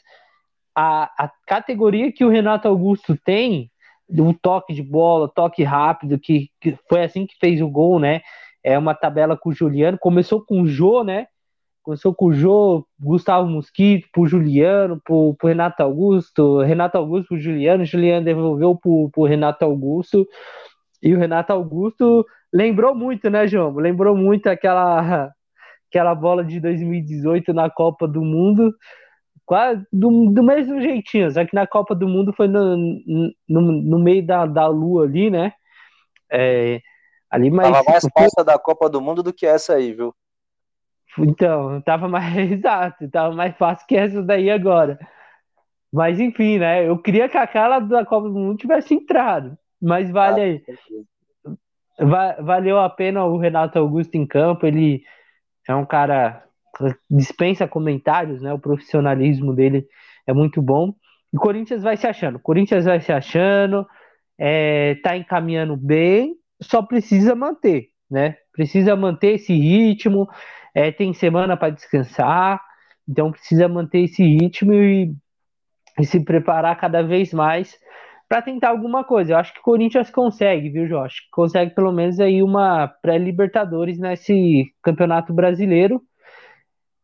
a, 0.76 1.04
a 1.18 1.32
categoria 1.46 2.12
que 2.12 2.24
o 2.24 2.30
Renato 2.30 2.68
Augusto 2.68 3.18
tem, 3.18 3.72
um 4.10 4.34
toque 4.34 4.74
de 4.74 4.82
bola, 4.82 5.28
toque 5.28 5.64
rápido, 5.64 6.20
que, 6.20 6.50
que 6.60 6.78
foi 6.88 7.04
assim 7.04 7.26
que 7.26 7.36
fez 7.40 7.62
o 7.62 7.70
gol, 7.70 8.00
né? 8.00 8.22
É 8.64 8.78
uma 8.78 8.94
tabela 8.94 9.38
com 9.38 9.50
o 9.50 9.54
Juliano, 9.54 9.98
começou 9.98 10.44
com 10.44 10.62
o 10.62 10.68
Jô, 10.68 11.04
né? 11.04 11.28
Começou 11.90 12.14
com 12.14 12.26
o 12.26 12.34
Jô, 12.34 12.86
Gustavo 13.00 13.50
Mosquito, 13.50 14.08
pro 14.14 14.28
Juliano, 14.28 15.02
pro, 15.04 15.34
pro 15.34 15.48
Renato 15.48 15.82
Augusto, 15.82 16.62
Renato 16.62 17.00
Augusto 17.00 17.30
pro 17.30 17.40
Juliano, 17.40 17.84
Juliano 17.84 18.24
devolveu 18.24 18.76
pro, 18.76 19.10
pro 19.12 19.24
Renato 19.24 19.66
Augusto, 19.66 20.28
e 21.02 21.16
o 21.16 21.18
Renato 21.18 21.52
Augusto 21.52 22.24
lembrou 22.54 22.94
muito, 22.94 23.28
né, 23.32 23.48
João? 23.48 23.74
Lembrou 23.74 24.16
muito 24.16 24.46
aquela 24.46 25.32
aquela 25.90 26.14
bola 26.14 26.46
de 26.46 26.60
2018 26.60 27.56
na 27.56 27.72
Copa 27.72 28.08
do 28.08 28.22
Mundo, 28.22 28.72
quase 29.44 29.84
do, 29.92 30.30
do 30.30 30.44
mesmo 30.44 30.80
jeitinho, 30.80 31.32
só 31.32 31.44
que 31.44 31.56
na 31.56 31.66
Copa 31.66 31.96
do 31.96 32.08
Mundo 32.08 32.32
foi 32.34 32.48
no, 32.48 32.78
no, 33.50 33.62
no 33.62 33.98
meio 33.98 34.24
da, 34.24 34.46
da 34.46 34.68
lua 34.68 35.06
ali, 35.06 35.32
né? 35.32 35.54
É, 36.32 36.82
ali 37.32 37.50
mais, 37.50 37.72
tava 37.72 37.84
mais 37.90 38.08
fácil 38.16 38.46
da 38.46 38.60
Copa 38.60 38.88
do 38.88 39.02
Mundo 39.02 39.24
do 39.24 39.34
que 39.34 39.48
essa 39.48 39.74
aí, 39.74 39.92
viu? 39.92 40.14
Então, 41.26 41.82
tava 41.82 42.08
mais 42.08 42.36
exato, 42.52 43.10
tava 43.10 43.36
mais 43.36 43.56
fácil 43.58 43.88
que 43.88 43.96
essa 43.96 44.22
daí 44.24 44.50
agora. 44.50 45.00
Mas 45.92 46.20
enfim, 46.20 46.60
né? 46.60 46.88
Eu 46.88 46.98
queria 46.98 47.28
que 47.28 47.38
aquela 47.38 47.80
da 47.80 48.06
Copa 48.06 48.28
do 48.28 48.36
Mundo 48.36 48.58
tivesse 48.58 48.94
entrado. 48.94 49.58
Mas 49.82 50.12
vale 50.12 50.42
aí. 50.42 50.64
valeu 52.42 52.80
a 52.80 52.90
pena 52.90 53.26
o 53.26 53.38
Renato 53.38 53.80
Augusto 53.80 54.16
em 54.16 54.26
campo. 54.26 54.68
Ele 54.68 55.02
é 55.68 55.76
um 55.76 55.86
cara 55.86 56.44
que 56.78 56.94
dispensa 57.10 57.68
comentários, 57.68 58.42
né? 58.42 58.54
O 58.54 58.60
profissionalismo 58.60 59.54
dele 59.54 59.88
é 60.28 60.34
muito 60.34 60.62
bom. 60.62 60.94
E 61.34 61.38
Corinthians 61.38 61.82
vai 61.82 61.98
se 61.98 62.08
achando. 62.08 62.40
Corinthians 62.40 62.86
vai 62.86 63.00
se 63.00 63.12
achando, 63.12 63.86
é, 64.38 64.96
tá 65.04 65.18
encaminhando 65.18 65.76
bem, 65.76 66.36
só 66.62 66.82
precisa 66.82 67.36
manter, 67.36 67.90
né? 68.10 68.36
Precisa 68.54 68.96
manter 68.96 69.36
esse 69.36 69.54
ritmo. 69.54 70.28
É, 70.74 70.92
tem 70.92 71.14
semana 71.14 71.58
para 71.58 71.72
descansar, 71.72 72.62
então 73.08 73.32
precisa 73.32 73.68
manter 73.68 74.02
esse 74.02 74.24
ritmo 74.24 74.74
e, 74.74 75.14
e 76.00 76.06
se 76.06 76.24
preparar 76.24 76.78
cada 76.78 77.02
vez 77.02 77.34
mais 77.34 77.78
para 78.30 78.44
tentar 78.44 78.70
alguma 78.70 79.04
coisa. 79.04 79.34
Eu 79.34 79.38
acho 79.38 79.52
que 79.54 79.60
o 79.60 79.64
Corinthians 79.64 80.12
consegue, 80.12 80.70
viu, 80.70 80.88
Josh? 80.88 81.28
Consegue 81.32 81.74
pelo 81.74 81.92
menos 81.92 82.20
aí 82.20 82.44
uma 82.44 82.88
pré-Libertadores 83.02 83.98
nesse 83.98 84.72
Campeonato 84.84 85.34
Brasileiro. 85.34 86.00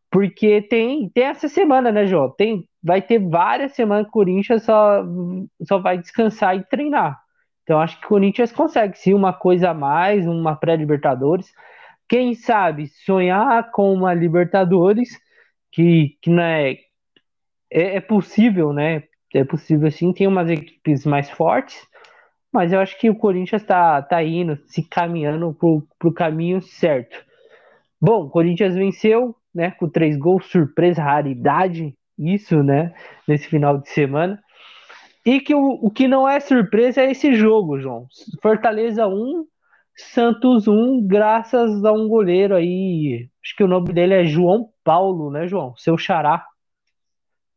Porque 0.08 0.62
tem, 0.62 1.10
tem 1.10 1.24
essa 1.24 1.48
semana, 1.48 1.90
né, 1.90 2.06
João? 2.06 2.30
Tem, 2.30 2.64
vai 2.82 3.02
ter 3.02 3.18
várias 3.18 3.72
semanas 3.72 4.04
que 4.04 4.10
o 4.10 4.12
Corinthians 4.12 4.62
só, 4.62 5.04
só 5.66 5.78
vai 5.78 5.98
descansar 5.98 6.56
e 6.56 6.64
treinar. 6.64 7.20
Então 7.64 7.80
acho 7.80 7.98
que 7.98 8.06
o 8.06 8.08
Corinthians 8.08 8.52
consegue 8.52 8.96
sim 8.96 9.12
uma 9.12 9.32
coisa 9.32 9.70
a 9.70 9.74
mais, 9.74 10.24
uma 10.24 10.54
pré-Libertadores. 10.54 11.52
Quem 12.08 12.34
sabe 12.34 12.86
sonhar 12.88 13.70
com 13.70 13.92
uma 13.92 14.14
Libertadores 14.14 15.18
que, 15.72 16.16
que 16.22 16.30
não 16.30 16.42
é, 16.42 16.72
é, 17.70 17.96
é 17.96 18.00
possível, 18.00 18.72
né? 18.72 19.04
É 19.34 19.44
possível 19.44 19.90
sim, 19.90 20.12
tem 20.12 20.26
umas 20.26 20.48
equipes 20.48 21.04
mais 21.04 21.28
fortes, 21.28 21.76
mas 22.52 22.72
eu 22.72 22.80
acho 22.80 22.98
que 22.98 23.10
o 23.10 23.14
Corinthians 23.14 23.62
está 23.62 24.00
tá 24.00 24.22
indo, 24.22 24.58
se 24.66 24.82
caminhando 24.82 25.54
para 25.54 26.08
o 26.08 26.14
caminho 26.14 26.62
certo. 26.62 27.22
Bom, 28.00 28.24
o 28.24 28.30
Corinthians 28.30 28.74
venceu, 28.74 29.34
né, 29.54 29.72
com 29.72 29.88
três 29.88 30.16
gols, 30.16 30.46
surpresa, 30.46 31.02
raridade, 31.02 31.94
isso, 32.18 32.62
né, 32.62 32.94
nesse 33.26 33.48
final 33.48 33.78
de 33.78 33.90
semana. 33.90 34.42
E 35.24 35.40
que 35.40 35.54
o, 35.54 35.72
o 35.82 35.90
que 35.90 36.06
não 36.06 36.26
é 36.26 36.38
surpresa 36.40 37.02
é 37.02 37.10
esse 37.10 37.34
jogo, 37.34 37.80
João. 37.80 38.06
Fortaleza 38.40 39.06
1, 39.08 39.44
Santos 39.96 40.68
1, 40.68 41.06
graças 41.06 41.84
a 41.84 41.92
um 41.92 42.06
goleiro 42.06 42.54
aí. 42.54 43.30
Acho 43.42 43.56
que 43.56 43.64
o 43.64 43.68
nome 43.68 43.92
dele 43.92 44.12
é 44.14 44.24
João 44.24 44.70
Paulo, 44.84 45.30
né, 45.30 45.46
João? 45.48 45.74
Seu 45.76 45.96
xará. 45.96 46.46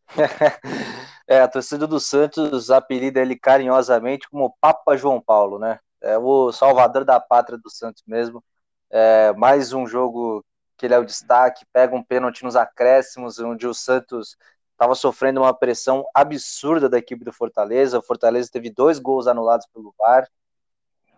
é, 1.27 1.41
a 1.41 1.47
torcida 1.47 1.85
do 1.85 1.99
Santos 1.99 2.71
apelida 2.71 3.19
ele 3.19 3.37
carinhosamente 3.37 4.29
como 4.29 4.55
Papa 4.61 4.95
João 4.95 5.21
Paulo, 5.21 5.59
né? 5.59 5.79
É 6.01 6.17
o 6.17 6.51
salvador 6.51 7.03
da 7.03 7.19
pátria 7.19 7.57
do 7.57 7.69
Santos 7.69 8.03
mesmo. 8.07 8.41
É, 8.89 9.33
mais 9.33 9.73
um 9.73 9.85
jogo 9.85 10.43
que 10.77 10.85
ele 10.85 10.93
é 10.93 10.97
o 10.97 11.05
destaque, 11.05 11.65
pega 11.73 11.93
um 11.93 12.01
pênalti 12.01 12.43
nos 12.43 12.55
acréscimos, 12.55 13.37
onde 13.37 13.67
o 13.67 13.73
Santos 13.73 14.37
estava 14.71 14.95
sofrendo 14.95 15.41
uma 15.41 15.53
pressão 15.53 16.05
absurda 16.15 16.87
da 16.87 16.97
equipe 16.97 17.25
do 17.25 17.33
Fortaleza. 17.33 17.99
O 17.99 18.01
Fortaleza 18.01 18.49
teve 18.49 18.69
dois 18.69 18.97
gols 18.97 19.27
anulados 19.27 19.67
pelo 19.73 19.93
VAR. 19.99 20.25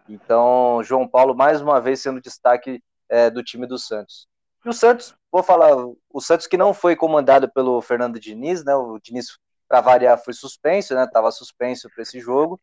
Então, 0.08 0.82
João 0.84 1.08
Paulo, 1.08 1.36
mais 1.36 1.62
uma 1.62 1.80
vez, 1.80 2.02
sendo 2.02 2.22
destaque 2.22 2.84
é, 3.10 3.30
do 3.30 3.44
time 3.44 3.66
do 3.66 3.78
Santos. 3.78 4.28
E 4.66 4.70
o 4.70 4.74
Santos, 4.74 5.16
vou 5.32 5.44
falar, 5.44 5.76
o 6.10 6.22
Santos 6.22 6.48
que 6.48 6.58
não 6.58 6.74
foi 6.74 6.96
comandado 6.96 7.52
pelo 7.52 7.82
Fernando 7.82 8.20
Diniz, 8.20 8.64
né? 8.64 8.76
O 8.76 9.00
Diniz, 9.00 9.38
para 9.68 9.82
variar, 9.82 10.18
foi 10.24 10.34
suspenso, 10.34 10.94
né? 10.94 11.04
Estava 11.04 11.32
suspenso 11.32 11.90
para 11.94 12.04
esse 12.04 12.20
jogo. 12.20 12.60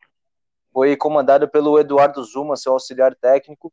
Foi 0.72 0.96
comandado 0.96 1.48
pelo 1.48 1.78
Eduardo 1.78 2.22
Zuma, 2.22 2.56
seu 2.56 2.72
auxiliar 2.72 3.14
técnico. 3.14 3.72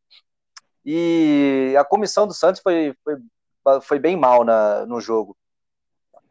E 0.83 1.75
a 1.77 1.83
comissão 1.83 2.27
do 2.27 2.33
Santos 2.33 2.61
foi, 2.61 2.95
foi, 3.03 3.17
foi 3.81 3.99
bem 3.99 4.15
mal 4.15 4.43
na, 4.43 4.85
no 4.85 4.99
jogo. 4.99 5.35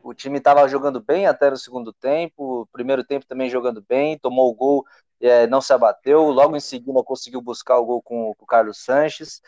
O 0.04 0.12
time 0.12 0.36
estava 0.36 0.68
jogando 0.68 1.00
bem 1.00 1.26
até 1.26 1.48
no 1.50 1.56
segundo 1.56 1.90
tempo, 1.90 2.68
primeiro 2.70 3.02
tempo 3.02 3.24
também 3.24 3.48
jogando 3.48 3.80
bem, 3.80 4.18
tomou 4.18 4.50
o 4.50 4.54
gol, 4.54 4.84
é, 5.18 5.46
não 5.46 5.62
se 5.62 5.72
abateu, 5.72 6.24
logo 6.24 6.54
em 6.54 6.60
seguida 6.60 7.02
conseguiu 7.02 7.40
buscar 7.40 7.78
o 7.78 7.86
gol 7.86 8.02
com, 8.02 8.34
com 8.34 8.44
o 8.44 8.46
Carlos 8.46 8.84
Sanches. 8.84 9.40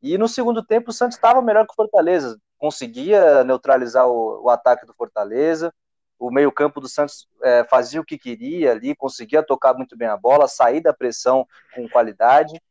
E 0.00 0.16
no 0.16 0.28
segundo 0.28 0.64
tempo 0.64 0.90
o 0.90 0.92
Santos 0.92 1.16
estava 1.16 1.42
melhor 1.42 1.66
que 1.66 1.72
o 1.72 1.74
Fortaleza, 1.74 2.38
conseguia 2.56 3.42
neutralizar 3.42 4.06
o, 4.06 4.44
o 4.44 4.48
ataque 4.48 4.86
do 4.86 4.94
Fortaleza, 4.94 5.74
o 6.20 6.30
meio-campo 6.30 6.80
do 6.80 6.88
Santos 6.88 7.28
é, 7.42 7.64
fazia 7.64 8.00
o 8.00 8.04
que 8.04 8.16
queria 8.16 8.70
ali, 8.70 8.94
conseguia 8.94 9.42
tocar 9.42 9.74
muito 9.74 9.96
bem 9.96 10.06
a 10.06 10.16
bola, 10.16 10.46
sair 10.46 10.80
da 10.80 10.94
pressão 10.94 11.44
com 11.74 11.88
qualidade. 11.88 12.62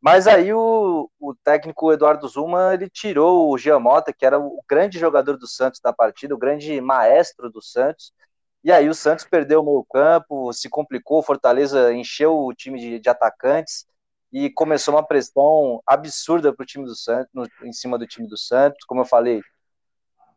Mas 0.00 0.28
aí 0.28 0.52
o, 0.52 1.10
o 1.18 1.34
técnico 1.34 1.92
Eduardo 1.92 2.28
Zuma 2.28 2.72
ele 2.74 2.88
tirou 2.88 3.52
o 3.52 3.58
Giamota, 3.58 4.12
que 4.12 4.24
era 4.24 4.38
o 4.38 4.62
grande 4.68 4.98
jogador 4.98 5.36
do 5.36 5.46
Santos 5.46 5.80
da 5.80 5.92
partida, 5.92 6.34
o 6.34 6.38
grande 6.38 6.80
maestro 6.80 7.50
do 7.50 7.60
Santos. 7.60 8.12
E 8.62 8.70
aí 8.70 8.88
o 8.88 8.94
Santos 8.94 9.24
perdeu 9.24 9.60
o 9.60 9.64
meio 9.64 9.84
campo, 9.84 10.52
se 10.52 10.68
complicou, 10.68 11.22
Fortaleza 11.22 11.92
encheu 11.92 12.38
o 12.38 12.54
time 12.54 12.78
de, 12.78 12.98
de 13.00 13.08
atacantes 13.08 13.86
e 14.32 14.50
começou 14.50 14.94
uma 14.94 15.06
pressão 15.06 15.82
absurda 15.86 16.54
para 16.54 16.62
o 16.62 16.66
time 16.66 16.84
do 16.84 16.94
Santos, 16.94 17.30
no, 17.34 17.48
em 17.64 17.72
cima 17.72 17.98
do 17.98 18.06
time 18.06 18.28
do 18.28 18.36
Santos. 18.36 18.84
Como 18.86 19.00
eu 19.00 19.04
falei, 19.04 19.40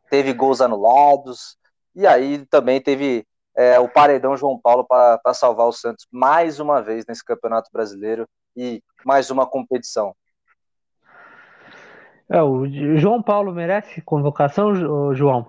teve 0.09 0.33
gols 0.33 0.61
anulados, 0.61 1.57
e 1.95 2.07
aí 2.07 2.45
também 2.47 2.81
teve 2.81 3.27
é, 3.55 3.79
o 3.79 3.89
paredão 3.89 4.37
João 4.37 4.59
Paulo 4.59 4.85
para 4.87 5.33
salvar 5.33 5.67
o 5.67 5.73
Santos 5.73 6.07
mais 6.11 6.59
uma 6.59 6.81
vez 6.81 7.05
nesse 7.05 7.23
Campeonato 7.23 7.69
Brasileiro 7.71 8.27
e 8.55 8.83
mais 9.05 9.29
uma 9.29 9.45
competição. 9.45 10.15
É, 12.29 12.41
o 12.41 12.65
João 12.97 13.21
Paulo 13.21 13.53
merece 13.53 14.01
convocação, 14.01 14.73
João? 15.13 15.45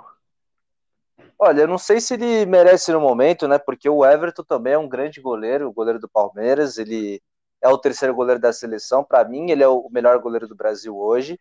Olha, 1.38 1.62
eu 1.62 1.68
não 1.68 1.78
sei 1.78 2.00
se 2.00 2.14
ele 2.14 2.46
merece 2.46 2.92
no 2.92 3.00
momento, 3.00 3.46
né? 3.46 3.58
Porque 3.58 3.88
o 3.88 4.04
Everton 4.04 4.42
também 4.42 4.74
é 4.74 4.78
um 4.78 4.88
grande 4.88 5.20
goleiro, 5.20 5.68
o 5.68 5.72
goleiro 5.72 5.98
do 5.98 6.08
Palmeiras. 6.08 6.78
Ele 6.78 7.20
é 7.60 7.68
o 7.68 7.78
terceiro 7.78 8.14
goleiro 8.14 8.40
da 8.40 8.52
seleção. 8.52 9.04
Para 9.04 9.28
mim, 9.28 9.50
ele 9.50 9.62
é 9.62 9.68
o 9.68 9.88
melhor 9.90 10.18
goleiro 10.18 10.48
do 10.48 10.54
Brasil 10.54 10.96
hoje. 10.96 11.38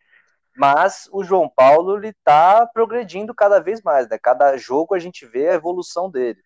Mas 0.56 1.08
o 1.12 1.24
João 1.24 1.48
Paulo 1.48 1.96
ele 1.96 2.12
tá 2.24 2.66
progredindo 2.66 3.34
cada 3.34 3.58
vez 3.58 3.82
mais, 3.82 4.08
né? 4.08 4.18
Cada 4.20 4.56
jogo 4.56 4.94
a 4.94 4.98
gente 4.98 5.24
vê 5.24 5.48
a 5.48 5.54
evolução 5.54 6.10
dele. 6.10 6.40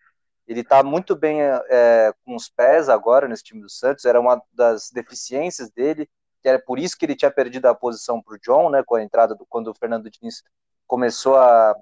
Ele 0.46 0.60
está 0.60 0.82
muito 0.82 1.16
bem 1.16 1.40
é, 1.42 2.12
com 2.24 2.36
os 2.36 2.48
pés 2.48 2.88
agora 2.88 3.26
nesse 3.26 3.42
time 3.42 3.60
do 3.60 3.68
Santos. 3.68 4.04
Era 4.04 4.20
uma 4.20 4.40
das 4.52 4.90
deficiências 4.90 5.70
dele, 5.70 6.08
que 6.40 6.48
era 6.48 6.58
por 6.58 6.78
isso 6.78 6.96
que 6.96 7.04
ele 7.04 7.16
tinha 7.16 7.30
perdido 7.30 7.66
a 7.66 7.74
posição 7.74 8.22
para 8.22 8.34
o 8.34 8.38
John, 8.38 8.70
né? 8.70 8.82
Com 8.84 8.94
a 8.94 9.02
entrada 9.02 9.34
do 9.34 9.44
quando 9.44 9.68
o 9.68 9.74
Fernando 9.74 10.08
Diniz 10.08 10.44
começou 10.86 11.36
a, 11.36 11.74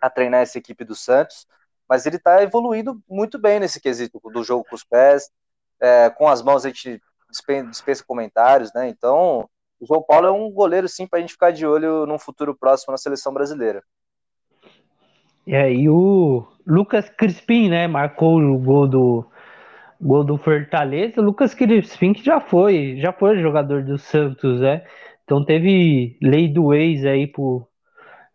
a 0.00 0.10
treinar 0.10 0.42
essa 0.42 0.58
equipe 0.58 0.84
do 0.84 0.94
Santos. 0.94 1.46
Mas 1.88 2.04
ele 2.06 2.16
está 2.16 2.42
evoluindo 2.42 3.00
muito 3.08 3.38
bem 3.38 3.60
nesse 3.60 3.80
quesito 3.80 4.20
do 4.32 4.42
jogo 4.42 4.64
com 4.68 4.74
os 4.74 4.84
pés. 4.84 5.30
É, 5.80 6.10
com 6.10 6.28
as 6.28 6.42
mãos 6.42 6.64
a 6.64 6.68
gente 6.68 7.00
dispensa 7.68 8.04
comentários, 8.04 8.72
né? 8.72 8.88
Então, 8.88 9.48
o 9.80 9.86
João 9.86 10.02
Paulo 10.02 10.26
é 10.26 10.32
um 10.32 10.50
goleiro 10.50 10.88
sim 10.88 11.06
para 11.06 11.18
a 11.18 11.20
gente 11.20 11.32
ficar 11.32 11.50
de 11.50 11.66
olho 11.66 12.06
num 12.06 12.18
futuro 12.18 12.56
próximo 12.56 12.92
na 12.92 12.98
seleção 12.98 13.32
brasileira. 13.32 13.84
É, 15.46 15.72
e 15.72 15.88
o 15.88 16.46
Lucas 16.66 17.08
Crispim, 17.10 17.68
né, 17.68 17.86
marcou 17.86 18.40
o 18.40 18.58
gol 18.58 18.88
do 18.88 19.26
gol 20.00 20.24
do 20.24 20.36
Fortaleza. 20.38 21.20
O 21.20 21.24
Lucas 21.24 21.54
Crispim 21.54 22.12
que 22.12 22.24
já 22.24 22.40
foi, 22.40 22.96
já 22.98 23.12
foi 23.12 23.40
jogador 23.40 23.82
do 23.82 23.98
Santos, 23.98 24.60
né? 24.60 24.84
Então 25.24 25.44
teve 25.44 26.18
lei 26.22 26.48
do 26.48 26.74
ex 26.74 27.04
aí 27.06 27.26
por, 27.26 27.66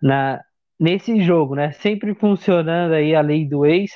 na, 0.02 0.42
nesse 0.80 1.22
jogo, 1.22 1.56
né? 1.56 1.72
Sempre 1.74 2.16
funcionando 2.16 2.94
aí 2.94 3.16
a 3.16 3.22
lei 3.22 3.48
do 3.48 3.66
ex. 3.66 3.92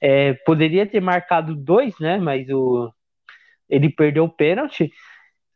É, 0.00 0.34
poderia 0.46 0.86
ter 0.86 1.00
marcado 1.00 1.54
dois, 1.54 1.94
né? 2.00 2.18
Mas 2.18 2.48
o, 2.50 2.90
ele 3.68 3.90
perdeu 3.90 4.24
o 4.24 4.28
pênalti. 4.28 4.90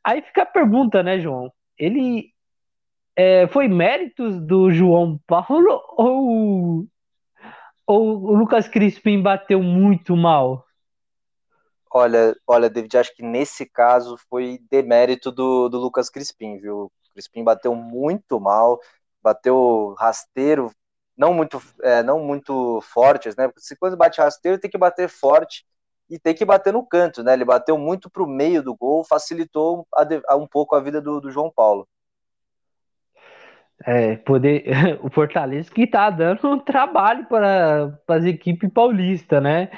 Aí 0.04 0.22
fica 0.22 0.42
a 0.42 0.46
pergunta, 0.46 1.02
né, 1.02 1.20
João? 1.20 1.50
Ele 1.78 2.26
é, 3.16 3.46
foi 3.48 3.68
méritos 3.68 4.40
do 4.40 4.70
João 4.70 5.18
Paulo 5.26 5.80
ou 5.96 6.86
ou 7.86 8.22
o 8.22 8.36
Lucas 8.36 8.68
Crispim 8.68 9.22
bateu 9.22 9.62
muito 9.62 10.16
mal? 10.16 10.64
Olha, 11.90 12.36
olha, 12.46 12.68
David, 12.68 12.96
acho 12.98 13.14
que 13.14 13.22
nesse 13.22 13.66
caso 13.66 14.16
foi 14.28 14.58
demérito 14.70 15.30
do, 15.30 15.68
do 15.68 15.78
Lucas 15.78 16.10
Crispim, 16.10 16.58
viu? 16.58 16.86
O 16.86 16.92
Crispim 17.12 17.44
bateu 17.44 17.74
muito 17.74 18.40
mal, 18.40 18.80
bateu 19.22 19.94
rasteiro, 19.98 20.72
não 21.16 21.32
muito, 21.32 21.62
é, 21.82 22.02
não 22.02 22.18
muito 22.20 22.80
fortes, 22.82 23.36
né? 23.36 23.46
Porque 23.46 23.60
se 23.60 23.76
quando 23.76 23.96
bate 23.96 24.20
rasteiro 24.20 24.58
tem 24.58 24.70
que 24.70 24.78
bater 24.78 25.08
forte 25.08 25.64
e 26.10 26.18
tem 26.18 26.34
que 26.34 26.44
bater 26.44 26.72
no 26.72 26.84
canto, 26.84 27.22
né? 27.22 27.32
Ele 27.34 27.44
bateu 27.44 27.78
muito 27.78 28.10
para 28.10 28.22
o 28.22 28.26
meio 28.26 28.62
do 28.62 28.74
gol, 28.74 29.04
facilitou 29.04 29.86
a, 30.28 30.36
um 30.36 30.46
pouco 30.46 30.74
a 30.74 30.80
vida 30.80 31.00
do, 31.00 31.20
do 31.20 31.30
João 31.30 31.50
Paulo. 31.50 31.88
É, 33.86 34.16
poder, 34.16 34.64
o 35.02 35.10
Fortaleza 35.10 35.70
que 35.70 35.82
está 35.82 36.08
dando 36.08 36.48
um 36.48 36.58
trabalho 36.58 37.26
para 37.26 37.98
as 38.08 38.24
equipes 38.24 38.70
paulistas, 38.72 39.42
né? 39.42 39.70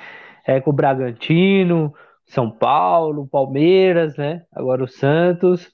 É, 0.47 0.61
com 0.61 0.71
o 0.71 0.73
Bragantino, 0.73 1.93
São 2.25 2.51
Paulo, 2.51 3.27
Palmeiras, 3.27 4.17
né? 4.17 4.43
Agora 4.53 4.85
o 4.85 4.89
Santos, 4.89 5.73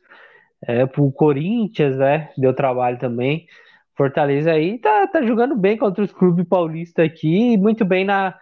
é, 0.67 0.85
o 0.85 1.13
Corinthians, 1.13 1.99
né? 1.99 2.31
Deu 2.39 2.55
trabalho 2.55 2.99
também. 2.99 3.47
Fortaleza 3.97 4.53
aí 4.53 4.79
tá, 4.79 5.07
tá 5.07 5.23
jogando 5.23 5.55
bem 5.57 5.77
contra 5.77 6.03
os 6.03 6.13
clubes 6.13 6.47
paulistas 6.49 7.05
aqui, 7.05 7.57
muito 7.59 7.85
bem 7.85 8.05
na, 8.05 8.35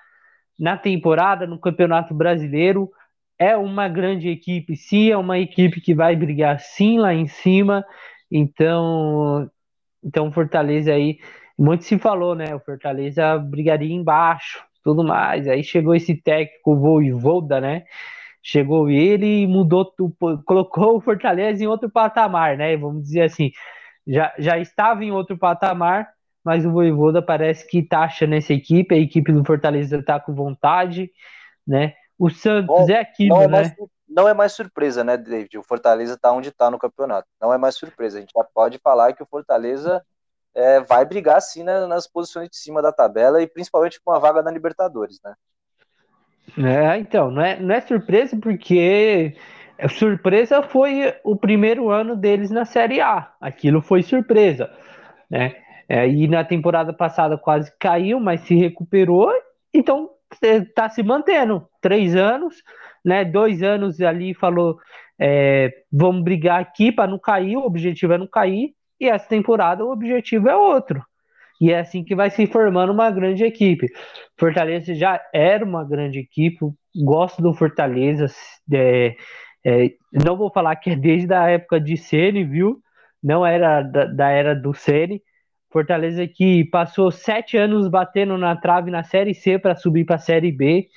na 0.59 0.77
temporada, 0.77 1.47
no 1.47 1.59
Campeonato 1.59 2.15
Brasileiro. 2.15 2.91
É 3.39 3.57
uma 3.57 3.89
grande 3.89 4.29
equipe, 4.29 4.77
sim, 4.77 5.11
é 5.11 5.17
uma 5.17 5.39
equipe 5.39 5.81
que 5.81 5.95
vai 5.95 6.15
brigar 6.15 6.61
sim 6.61 6.99
lá 6.99 7.13
em 7.15 7.27
cima. 7.27 7.85
Então, 8.31 9.51
então, 10.03 10.33
Fortaleza 10.33 10.93
aí, 10.93 11.19
muito 11.59 11.85
se 11.85 11.99
falou, 11.99 12.35
né? 12.35 12.55
O 12.55 12.61
Fortaleza 12.61 13.39
brigaria 13.39 13.95
embaixo, 13.95 14.63
tudo 14.83 15.05
mais. 15.05 15.47
Aí 15.47 15.63
chegou 15.63 15.95
esse 15.95 16.15
técnico 16.15 16.77
Voivoda, 16.77 17.61
né? 17.61 17.85
Chegou 18.43 18.89
ele 18.89 19.43
e 19.43 19.47
mudou, 19.47 19.93
colocou 20.47 20.97
o 20.97 21.01
Fortaleza 21.01 21.63
em 21.63 21.67
outro 21.67 21.91
patamar, 21.91 22.57
né? 22.57 22.77
Vamos 22.77 23.03
dizer 23.03 23.23
assim, 23.23 23.51
já, 24.07 24.33
já 24.39 24.59
estava 24.59 25.05
em 25.05 25.11
outro 25.11 25.37
patamar, 25.37 26.09
mas 26.43 26.65
o 26.65 26.73
Voivoda 26.73 27.21
parece 27.21 27.69
que 27.69 27.83
tá 27.83 28.01
achando 28.01 28.35
essa 28.35 28.55
equipe, 28.55 28.95
a 28.95 28.99
equipe 28.99 29.31
do 29.31 29.45
Fortaleza 29.45 30.03
tá 30.03 30.19
com 30.19 30.35
vontade, 30.35 31.11
né? 31.67 31.95
O 32.19 32.31
Santos 32.31 32.87
bom, 32.87 32.91
é 32.91 33.01
aquilo, 33.01 33.37
bom, 33.37 33.49
né? 33.49 33.75
Não 34.11 34.29
é 34.29 34.35
mais 34.35 34.53
surpresa, 34.53 35.05
né, 35.05 35.17
David? 35.17 35.57
O 35.57 35.63
Fortaleza 35.63 36.15
está 36.15 36.33
onde 36.33 36.49
está 36.49 36.71
no 36.71 36.79
campeonato. 36.79 37.29
Não 37.41 37.55
é 37.55 37.59
mais 37.59 37.77
surpresa. 37.77 38.19
A 38.19 38.21
gente 38.21 38.33
já 38.37 38.45
pode 38.45 38.79
falar 38.79 39.13
que 39.13 39.23
o 39.23 39.27
Fortaleza 39.27 40.05
é, 40.55 40.81
vai 40.81 41.05
brigar 41.05 41.41
sim 41.41 41.63
né, 41.63 41.87
nas 41.87 42.07
posições 42.09 42.49
de 42.51 42.57
cima 42.57 42.83
da 42.83 42.93
tabela 42.93 43.41
e 43.41 43.47
principalmente 43.47 44.01
com 44.05 44.11
a 44.11 44.19
vaga 44.19 44.43
da 44.43 44.51
Libertadores, 44.51 45.21
né? 45.25 45.35
É, 46.59 46.99
então, 46.99 47.31
não 47.31 47.43
é, 47.43 47.61
não 47.61 47.73
é 47.73 47.81
surpresa 47.81 48.37
porque 48.37 49.37
surpresa 49.89 50.63
foi 50.63 51.15
o 51.23 51.37
primeiro 51.37 51.91
ano 51.91 52.17
deles 52.17 52.51
na 52.51 52.65
Série 52.65 53.01
A. 53.01 53.33
Aquilo 53.41 53.81
foi 53.81 54.03
surpresa, 54.03 54.69
né? 55.31 55.55
É, 55.89 56.09
e 56.09 56.29
na 56.29 56.45
temporada 56.45 56.93
passada 56.93 57.39
quase 57.39 57.73
caiu, 57.79 58.21
mas 58.21 58.41
se 58.43 58.55
recuperou, 58.55 59.33
então 59.73 60.11
está 60.43 60.89
se 60.89 61.03
mantendo. 61.03 61.67
Três 61.81 62.15
anos, 62.15 62.63
né? 63.05 63.25
Dois 63.25 63.63
anos 63.63 64.01
ali 64.01 64.35
falou, 64.35 64.79
é, 65.19 65.71
vamos 65.93 66.23
brigar 66.23 66.61
aqui 66.61 66.91
para 66.93 67.11
não 67.11 67.19
cair, 67.19 67.57
o 67.57 67.65
objetivo 67.65 68.13
é 68.13 68.19
não 68.19 68.27
cair, 68.27 68.75
e 69.01 69.09
essa 69.09 69.29
temporada 69.29 69.85
o 69.85 69.93
objetivo 69.93 70.49
é 70.49 70.57
outro. 70.57 71.03
E 71.61 71.71
é 71.71 71.81
assim 71.81 72.03
que 72.03 72.15
vai 72.15 72.31
se 72.31 72.47
formando 72.47 72.91
uma 72.93 73.11
grande 73.11 73.45
equipe. 73.45 73.87
Fortaleza 74.39 74.95
já 74.95 75.21
era 75.33 75.63
uma 75.65 75.85
grande 75.85 76.19
equipe, 76.21 76.59
gosto 77.05 77.43
do 77.43 77.53
Fortaleza. 77.53 78.27
É, 78.73 79.15
é, 79.65 79.91
não 80.11 80.37
vou 80.39 80.51
falar 80.51 80.77
que 80.77 80.91
é 80.91 80.97
desde 80.97 81.33
a 81.35 81.49
época 81.51 81.79
de 81.79 81.99
Ceni, 81.99 82.45
viu? 82.45 82.81
Não 83.23 83.45
era 83.45 83.83
da, 83.83 84.07
da 84.07 84.31
era 84.31 84.55
do 84.55 84.73
Ceni. 84.73 85.23
Fortaleza 85.71 86.27
que 86.27 86.65
passou 86.65 87.11
sete 87.11 87.59
anos 87.59 87.89
batendo 87.89 88.39
na 88.39 88.57
trave 88.57 88.91
na 88.91 89.03
Série 89.05 89.35
C 89.35 89.59
para 89.59 89.77
subir 89.77 90.05
para 90.05 90.17
a 90.17 90.19
Série 90.19 90.51
B, 90.51 90.89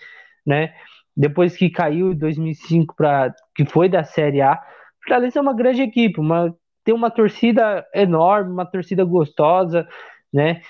né? 0.46 0.74
Depois 1.16 1.56
que 1.56 1.70
caiu 1.70 2.12
em 2.12 2.18
2005 2.18 2.96
para 2.96 3.34
que 3.56 3.66
foi 3.66 3.88
da 3.88 4.04
Série 4.04 4.42
A. 4.42 4.60
Fortaleza 5.04 5.40
é 5.40 5.42
uma 5.42 5.56
grande 5.56 5.82
equipe, 5.82 6.20
uma, 6.20 6.56
tem 6.84 6.94
uma 6.94 7.12
torcida 7.12 7.86
enorme, 7.94 8.52
uma 8.52 8.66
torcida 8.66 9.04
gostosa, 9.04 9.88
né? 10.34 10.62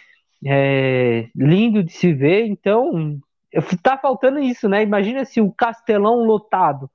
É, 0.45 1.29
lindo 1.35 1.83
de 1.83 1.93
se 1.93 2.13
ver. 2.13 2.45
Então, 2.45 3.17
tá 3.81 3.97
faltando 3.97 4.39
isso, 4.39 4.67
né? 4.67 4.83
Imagina 4.83 5.23
se 5.25 5.39
o 5.39 5.51
Castelão 5.51 6.25
lotado, 6.25 6.89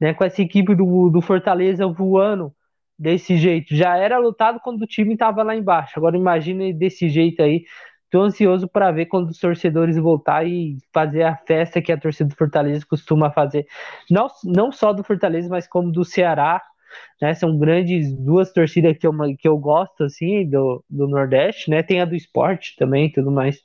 né? 0.00 0.14
Com 0.14 0.24
essa 0.24 0.40
equipe 0.40 0.74
do, 0.74 1.10
do 1.10 1.20
Fortaleza 1.20 1.86
voando 1.86 2.52
desse 2.98 3.36
jeito. 3.36 3.74
Já 3.74 3.96
era 3.96 4.18
lotado 4.18 4.60
quando 4.60 4.82
o 4.82 4.86
time 4.86 5.14
estava 5.14 5.42
lá 5.42 5.54
embaixo. 5.54 5.94
Agora 5.96 6.16
imagine 6.16 6.72
desse 6.72 7.08
jeito 7.08 7.42
aí. 7.42 7.64
Tô 8.10 8.22
ansioso 8.22 8.68
para 8.68 8.92
ver 8.92 9.06
quando 9.06 9.30
os 9.30 9.38
torcedores 9.38 9.96
voltar 9.96 10.46
e 10.46 10.78
fazer 10.92 11.24
a 11.24 11.36
festa 11.36 11.82
que 11.82 11.90
a 11.92 11.98
torcida 11.98 12.28
do 12.28 12.36
Fortaleza 12.36 12.86
costuma 12.88 13.30
fazer. 13.30 13.66
Não, 14.10 14.28
não 14.44 14.70
só 14.70 14.92
do 14.92 15.02
Fortaleza, 15.02 15.48
mas 15.48 15.66
como 15.66 15.90
do 15.90 16.04
Ceará, 16.04 16.62
né? 17.20 17.34
São 17.34 17.58
grandes 17.58 18.12
duas 18.12 18.52
torcidas 18.52 18.96
que 18.98 19.06
eu, 19.06 19.12
que 19.38 19.48
eu 19.48 19.58
gosto, 19.58 20.04
assim, 20.04 20.48
do, 20.48 20.84
do 20.88 21.08
Nordeste, 21.08 21.70
né? 21.70 21.82
Tem 21.82 22.00
a 22.00 22.04
do 22.04 22.14
esporte 22.14 22.76
também 22.76 23.10
tudo 23.10 23.30
mais. 23.30 23.60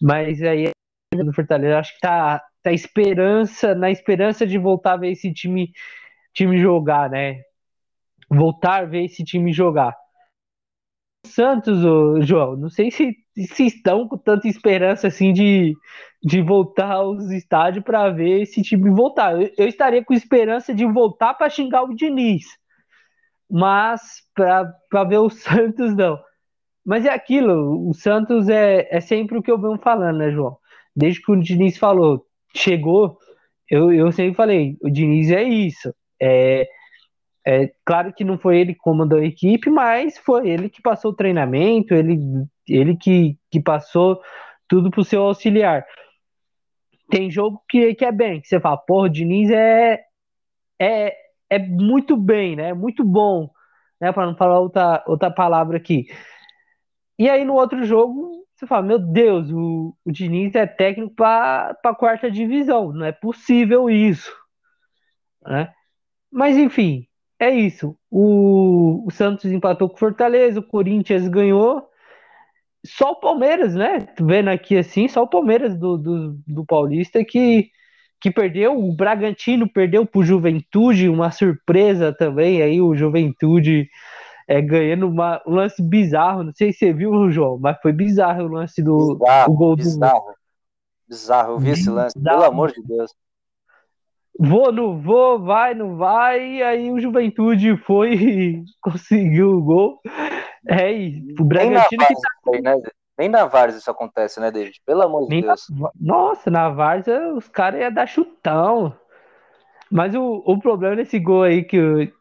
Mas 0.00 0.42
aí 0.42 0.70
do 1.16 1.32
Fortaleza, 1.32 1.78
acho 1.78 1.94
que 1.94 2.00
tá, 2.00 2.42
tá 2.62 2.72
esperança, 2.72 3.74
na 3.74 3.90
esperança 3.90 4.46
de 4.46 4.58
voltar 4.58 4.94
a 4.94 4.96
ver 4.98 5.10
esse 5.12 5.32
time, 5.32 5.72
time 6.34 6.58
jogar, 6.60 7.10
né? 7.10 7.40
Voltar 8.30 8.82
a 8.82 8.84
ver 8.84 9.04
esse 9.04 9.24
time 9.24 9.52
jogar. 9.52 9.94
Santos, 11.28 11.84
ô, 11.84 12.20
João, 12.20 12.56
não 12.56 12.68
sei 12.68 12.90
se, 12.90 13.16
se 13.36 13.66
estão 13.66 14.08
com 14.08 14.16
tanta 14.18 14.48
esperança 14.48 15.08
assim 15.08 15.32
de, 15.32 15.74
de 16.22 16.42
voltar 16.42 16.92
aos 16.92 17.30
estádios 17.30 17.84
para 17.84 18.10
ver 18.10 18.42
esse 18.42 18.62
time 18.62 18.90
voltar. 18.90 19.40
Eu, 19.40 19.50
eu, 19.56 19.68
estaria 19.68 20.04
com 20.04 20.14
esperança 20.14 20.74
de 20.74 20.84
voltar 20.86 21.34
para 21.34 21.50
xingar 21.50 21.84
o 21.84 21.94
Diniz, 21.94 22.44
mas 23.50 24.00
para 24.34 25.04
ver 25.04 25.18
o 25.18 25.30
Santos 25.30 25.94
não. 25.94 26.18
Mas 26.84 27.04
é 27.04 27.10
aquilo, 27.10 27.88
o 27.88 27.92
Santos 27.92 28.48
é, 28.48 28.88
é 28.90 29.00
sempre 29.00 29.38
o 29.38 29.42
que 29.42 29.50
eu 29.50 29.60
venho 29.60 29.78
falando, 29.78 30.18
né, 30.18 30.30
João? 30.30 30.56
Desde 30.96 31.20
que 31.22 31.30
o 31.30 31.40
Diniz 31.40 31.76
falou, 31.76 32.24
chegou, 32.56 33.18
eu, 33.70 33.92
eu 33.92 34.10
sempre 34.10 34.34
falei, 34.34 34.76
o 34.82 34.90
Diniz 34.90 35.30
é 35.30 35.42
isso, 35.42 35.94
é 36.20 36.66
é, 37.48 37.72
claro 37.82 38.12
que 38.12 38.24
não 38.24 38.38
foi 38.38 38.58
ele 38.58 38.74
que 38.74 38.80
comandou 38.80 39.18
a 39.18 39.24
equipe, 39.24 39.70
mas 39.70 40.18
foi 40.18 40.50
ele 40.50 40.68
que 40.68 40.82
passou 40.82 41.12
o 41.12 41.16
treinamento, 41.16 41.94
ele, 41.94 42.18
ele 42.68 42.94
que, 42.94 43.38
que 43.50 43.58
passou 43.58 44.20
tudo 44.68 44.90
pro 44.90 45.02
seu 45.02 45.22
auxiliar. 45.22 45.86
Tem 47.10 47.30
jogo 47.30 47.62
que, 47.66 47.94
que 47.94 48.04
é 48.04 48.12
bem, 48.12 48.42
que 48.42 48.48
você 48.48 48.60
fala, 48.60 48.76
porra, 48.76 49.06
o 49.06 49.08
Diniz 49.08 49.50
é, 49.50 49.98
é, 50.78 51.16
é 51.48 51.58
muito 51.58 52.18
bem, 52.18 52.54
né? 52.54 52.74
Muito 52.74 53.02
bom, 53.02 53.48
né? 53.98 54.12
Para 54.12 54.26
não 54.26 54.36
falar 54.36 54.60
outra, 54.60 55.02
outra 55.06 55.30
palavra 55.30 55.78
aqui. 55.78 56.04
E 57.18 57.30
aí 57.30 57.46
no 57.46 57.54
outro 57.54 57.82
jogo, 57.82 58.44
você 58.54 58.66
fala, 58.66 58.82
meu 58.82 58.98
Deus, 58.98 59.50
o, 59.50 59.96
o 60.04 60.12
Diniz 60.12 60.54
é 60.54 60.66
técnico 60.66 61.14
para 61.14 61.74
a 61.82 61.94
quarta 61.94 62.30
divisão, 62.30 62.92
não 62.92 63.06
é 63.06 63.12
possível 63.12 63.88
isso. 63.88 64.30
Né? 65.46 65.72
Mas 66.30 66.54
enfim, 66.58 67.07
é 67.38 67.50
isso. 67.50 67.96
O, 68.10 69.04
o 69.06 69.10
Santos 69.10 69.46
empatou 69.46 69.88
com 69.88 69.94
o 69.94 69.98
Fortaleza, 69.98 70.60
o 70.60 70.66
Corinthians 70.66 71.28
ganhou. 71.28 71.88
Só 72.84 73.12
o 73.12 73.20
Palmeiras, 73.20 73.74
né? 73.74 74.08
Vendo 74.20 74.48
aqui 74.48 74.76
assim, 74.76 75.08
só 75.08 75.22
o 75.22 75.28
Palmeiras 75.28 75.76
do, 75.76 75.96
do, 75.96 76.38
do 76.46 76.64
Paulista 76.64 77.24
que, 77.24 77.70
que 78.20 78.30
perdeu. 78.30 78.78
O 78.78 78.92
Bragantino 78.92 79.68
perdeu 79.68 80.04
pro 80.04 80.22
Juventude, 80.22 81.08
uma 81.08 81.30
surpresa 81.30 82.12
também. 82.12 82.62
Aí 82.62 82.80
o 82.80 82.94
Juventude 82.94 83.88
é, 84.48 84.60
ganhando 84.60 85.08
uma, 85.08 85.40
um 85.46 85.54
lance 85.54 85.82
bizarro. 85.82 86.42
Não 86.42 86.52
sei 86.54 86.72
se 86.72 86.78
você 86.78 86.92
viu, 86.92 87.30
João, 87.30 87.58
mas 87.58 87.78
foi 87.80 87.92
bizarro 87.92 88.44
o 88.44 88.48
lance 88.48 88.82
do 88.82 89.16
bizarro, 89.16 89.54
gol 89.54 89.76
bizarro. 89.76 90.20
do. 90.20 90.38
Bizarro, 91.08 91.52
eu 91.52 91.58
vi 91.58 91.70
esse 91.70 91.88
lance, 91.88 92.20
pelo 92.20 92.44
amor 92.44 92.70
de 92.70 92.82
Deus 92.82 93.12
vou, 94.38 94.70
não 94.72 95.00
vou, 95.00 95.42
vai, 95.42 95.74
não 95.74 95.96
vai, 95.96 96.56
e 96.56 96.62
aí 96.62 96.92
o 96.92 97.00
Juventude 97.00 97.76
foi 97.78 98.14
e 98.14 98.64
conseguiu 98.80 99.50
o 99.50 99.62
gol. 99.62 100.00
É, 100.68 100.92
e 100.92 101.34
o 101.38 101.44
Bragantino 101.44 102.06
que 102.06 102.14
tá... 102.14 102.52
Aí, 102.54 102.62
né? 102.62 102.74
Nem 103.18 103.28
na 103.28 103.46
Várzea 103.46 103.80
isso 103.80 103.90
acontece, 103.90 104.38
né, 104.38 104.50
David? 104.50 104.80
Pelo 104.86 105.02
amor 105.02 105.22
de 105.24 105.30
Nem 105.30 105.42
Deus. 105.42 105.66
Na... 105.70 105.90
Nossa, 106.00 106.50
na 106.50 106.68
Várzea 106.68 107.34
os 107.34 107.48
caras 107.48 107.80
iam 107.80 107.92
dar 107.92 108.06
chutão. 108.06 108.94
Mas 109.90 110.14
o, 110.14 110.42
o 110.46 110.58
problema 110.60 110.94
desse 110.94 111.18
gol 111.18 111.42
aí 111.42 111.64
que, 111.64 112.12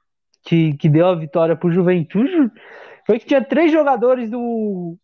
que, 0.43 0.73
que 0.75 0.89
deu 0.89 1.05
a 1.07 1.15
vitória 1.15 1.55
pro 1.55 1.71
Juventude 1.71 2.51
foi 3.05 3.19
que 3.19 3.25
tinha 3.27 3.43
três 3.43 3.71
jogadores 3.71 4.31
do, 4.31 4.97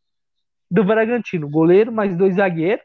do 0.72 0.84
Bragantino, 0.84 1.50
goleiro 1.50 1.92
mais 1.92 2.16
dois 2.18 2.36
zagueiros, 2.36 2.84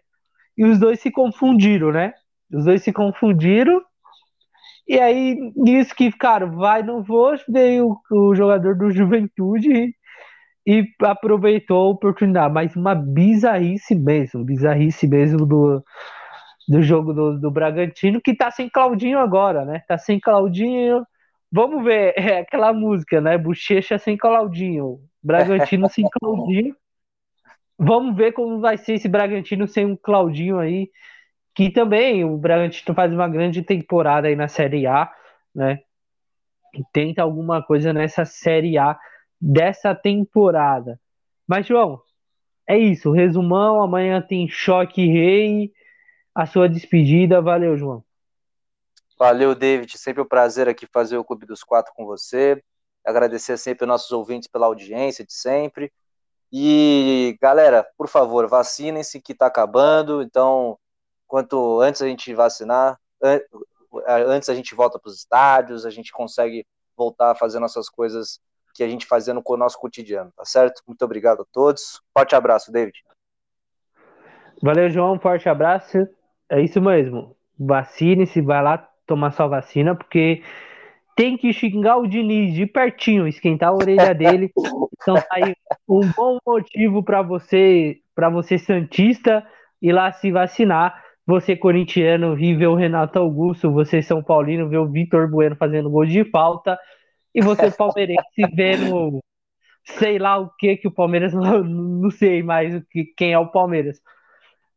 e 0.56 0.64
os 0.64 0.78
dois 0.78 1.00
se 1.00 1.10
confundiram, 1.10 1.92
né? 1.92 2.12
Os 2.52 2.64
dois 2.64 2.82
se 2.82 2.92
confundiram 2.92 3.82
e 4.88 4.98
aí, 4.98 5.52
nisso 5.54 5.94
que, 5.94 6.10
cara, 6.10 6.46
vai, 6.46 6.82
não 6.82 7.02
vou, 7.02 7.34
veio 7.48 7.98
o, 8.10 8.30
o 8.30 8.34
jogador 8.34 8.74
do 8.74 8.90
Juventude 8.90 9.94
e, 10.66 10.84
aproveitou 11.02 11.76
a 11.76 11.90
oportunidade. 11.90 12.54
Mas 12.54 12.74
uma 12.74 12.94
bizarrice 12.94 13.94
mesmo, 13.94 14.44
bizarrice 14.44 15.06
mesmo 15.06 15.44
do, 15.44 15.84
do 16.68 16.82
jogo 16.82 17.12
do, 17.12 17.38
do 17.38 17.50
Bragantino, 17.50 18.20
que 18.20 18.34
tá 18.34 18.50
sem 18.50 18.68
Claudinho 18.70 19.18
agora, 19.18 19.64
né? 19.64 19.82
Tá 19.86 19.98
sem 19.98 20.18
Claudinho. 20.18 21.04
Vamos 21.52 21.84
ver, 21.84 22.14
é 22.18 22.40
aquela 22.40 22.72
música, 22.72 23.20
né? 23.20 23.36
Bochecha 23.36 23.98
sem 23.98 24.16
Claudinho, 24.16 25.00
Bragantino 25.22 25.88
sem 25.90 26.04
Claudinho. 26.18 26.74
Vamos 27.78 28.16
ver 28.16 28.32
como 28.32 28.60
vai 28.60 28.78
ser 28.78 28.94
esse 28.94 29.08
Bragantino 29.08 29.68
sem 29.68 29.84
um 29.86 29.96
Claudinho 29.96 30.58
aí 30.58 30.90
que 31.58 31.70
também 31.70 32.24
o 32.24 32.36
Bragantino 32.36 32.94
faz 32.94 33.12
uma 33.12 33.28
grande 33.28 33.64
temporada 33.64 34.28
aí 34.28 34.36
na 34.36 34.46
Série 34.46 34.86
A, 34.86 35.12
né? 35.52 35.80
Tenta 36.92 37.20
alguma 37.20 37.60
coisa 37.60 37.92
nessa 37.92 38.24
Série 38.24 38.78
A 38.78 38.96
dessa 39.40 39.92
temporada. 39.92 41.00
Mas, 41.48 41.66
João, 41.66 42.00
é 42.64 42.78
isso. 42.78 43.10
Resumão, 43.10 43.82
amanhã 43.82 44.22
tem 44.22 44.48
Choque 44.48 45.04
Rei, 45.04 45.72
a 46.32 46.46
sua 46.46 46.68
despedida. 46.68 47.42
Valeu, 47.42 47.76
João. 47.76 48.04
Valeu, 49.18 49.52
David. 49.52 49.98
Sempre 49.98 50.22
um 50.22 50.28
prazer 50.28 50.68
aqui 50.68 50.86
fazer 50.86 51.18
o 51.18 51.24
Clube 51.24 51.44
dos 51.44 51.64
Quatro 51.64 51.92
com 51.92 52.06
você. 52.06 52.62
Agradecer 53.04 53.56
sempre 53.56 53.82
aos 53.82 53.88
nossos 53.88 54.12
ouvintes 54.12 54.46
pela 54.46 54.66
audiência 54.66 55.26
de 55.26 55.32
sempre. 55.32 55.92
E, 56.52 57.36
galera, 57.42 57.84
por 57.96 58.06
favor, 58.06 58.46
vacinem-se 58.46 59.20
que 59.20 59.32
está 59.32 59.46
acabando. 59.46 60.22
Então, 60.22 60.78
quanto 61.28 61.80
antes 61.80 62.02
a 62.02 62.08
gente 62.08 62.34
vacinar, 62.34 62.98
antes 64.28 64.48
a 64.48 64.54
gente 64.54 64.74
volta 64.74 64.98
para 64.98 65.08
os 65.08 65.18
estádios, 65.18 65.86
a 65.86 65.90
gente 65.90 66.10
consegue 66.10 66.66
voltar 66.96 67.30
a 67.30 67.34
fazer 67.34 67.60
nossas 67.60 67.88
coisas 67.88 68.40
que 68.74 68.82
a 68.82 68.88
gente 68.88 69.06
fazia 69.06 69.34
no 69.34 69.42
nosso 69.56 69.78
cotidiano, 69.78 70.32
tá 70.36 70.44
certo? 70.44 70.82
Muito 70.86 71.04
obrigado 71.04 71.42
a 71.42 71.46
todos. 71.52 72.00
Forte 72.16 72.34
abraço, 72.34 72.72
David. 72.72 72.98
Valeu, 74.62 74.90
João. 74.90 75.18
Forte 75.18 75.48
abraço. 75.48 75.98
É 76.48 76.60
isso 76.60 76.80
mesmo. 76.80 77.36
Vacine-se, 77.58 78.40
vai 78.40 78.62
lá, 78.62 78.88
tomar 79.06 79.32
sua 79.32 79.46
vacina, 79.46 79.94
porque 79.94 80.42
tem 81.16 81.36
que 81.36 81.52
xingar 81.52 81.96
o 81.96 82.06
Diniz 82.06 82.54
de 82.54 82.66
pertinho, 82.66 83.26
esquentar 83.26 83.70
a 83.70 83.74
orelha 83.74 84.14
dele. 84.14 84.52
Então 85.00 85.14
tá 85.14 85.26
aí 85.30 85.54
um 85.88 86.00
bom 86.10 86.38
motivo 86.44 87.04
para 87.04 87.22
você, 87.22 88.00
para 88.16 88.28
você 88.28 88.58
santista 88.58 89.46
ir 89.80 89.92
lá 89.92 90.12
se 90.12 90.30
vacinar. 90.32 91.02
Você 91.28 91.54
corintiano 91.54 92.34
ver 92.34 92.68
o 92.68 92.74
Renato 92.74 93.18
Augusto, 93.18 93.70
você 93.70 94.00
São 94.00 94.22
Paulino 94.22 94.66
ver 94.66 94.78
o 94.78 94.90
Vitor 94.90 95.30
Bueno 95.30 95.54
fazendo 95.56 95.90
gol 95.90 96.06
de 96.06 96.24
falta 96.24 96.78
e 97.34 97.42
você 97.42 97.70
palmeirense 97.76 98.46
vendo 98.54 99.20
sei 99.84 100.18
lá 100.18 100.38
o 100.38 100.48
que 100.58 100.78
que 100.78 100.88
o 100.88 100.90
Palmeiras 100.90 101.34
não, 101.36 101.62
não 101.62 102.10
sei 102.10 102.42
mais 102.42 102.74
o 102.74 102.80
que 102.80 103.04
quem 103.14 103.34
é 103.34 103.38
o 103.38 103.52
Palmeiras. 103.52 104.00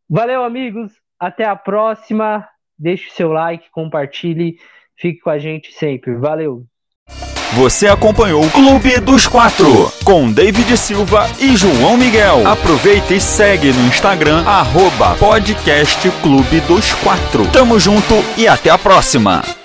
Valeu 0.10 0.44
amigos, 0.44 0.92
até 1.18 1.46
a 1.46 1.56
próxima. 1.56 2.46
Deixe 2.78 3.10
seu 3.12 3.32
like, 3.32 3.70
compartilhe 3.72 4.58
Fique 5.02 5.20
com 5.20 5.30
a 5.32 5.40
gente 5.40 5.72
sempre. 5.72 6.16
Valeu! 6.16 6.68
Você 7.54 7.88
acompanhou 7.88 8.46
o 8.46 8.50
Clube 8.50 8.98
dos 9.02 9.28
Quatro 9.28 9.92
com 10.06 10.32
David 10.32 10.78
Silva 10.78 11.30
e 11.38 11.58
João 11.58 11.98
Miguel. 11.98 12.48
Aproveita 12.48 13.14
e 13.14 13.20
segue 13.20 13.74
no 13.74 13.88
Instagram, 13.88 14.44
arroba 14.46 15.16
podcast 15.16 16.10
Clube 16.22 16.62
dos 16.62 16.94
Quatro. 16.94 17.46
Tamo 17.48 17.78
junto 17.78 18.24
e 18.38 18.48
até 18.48 18.70
a 18.70 18.78
próxima! 18.78 19.61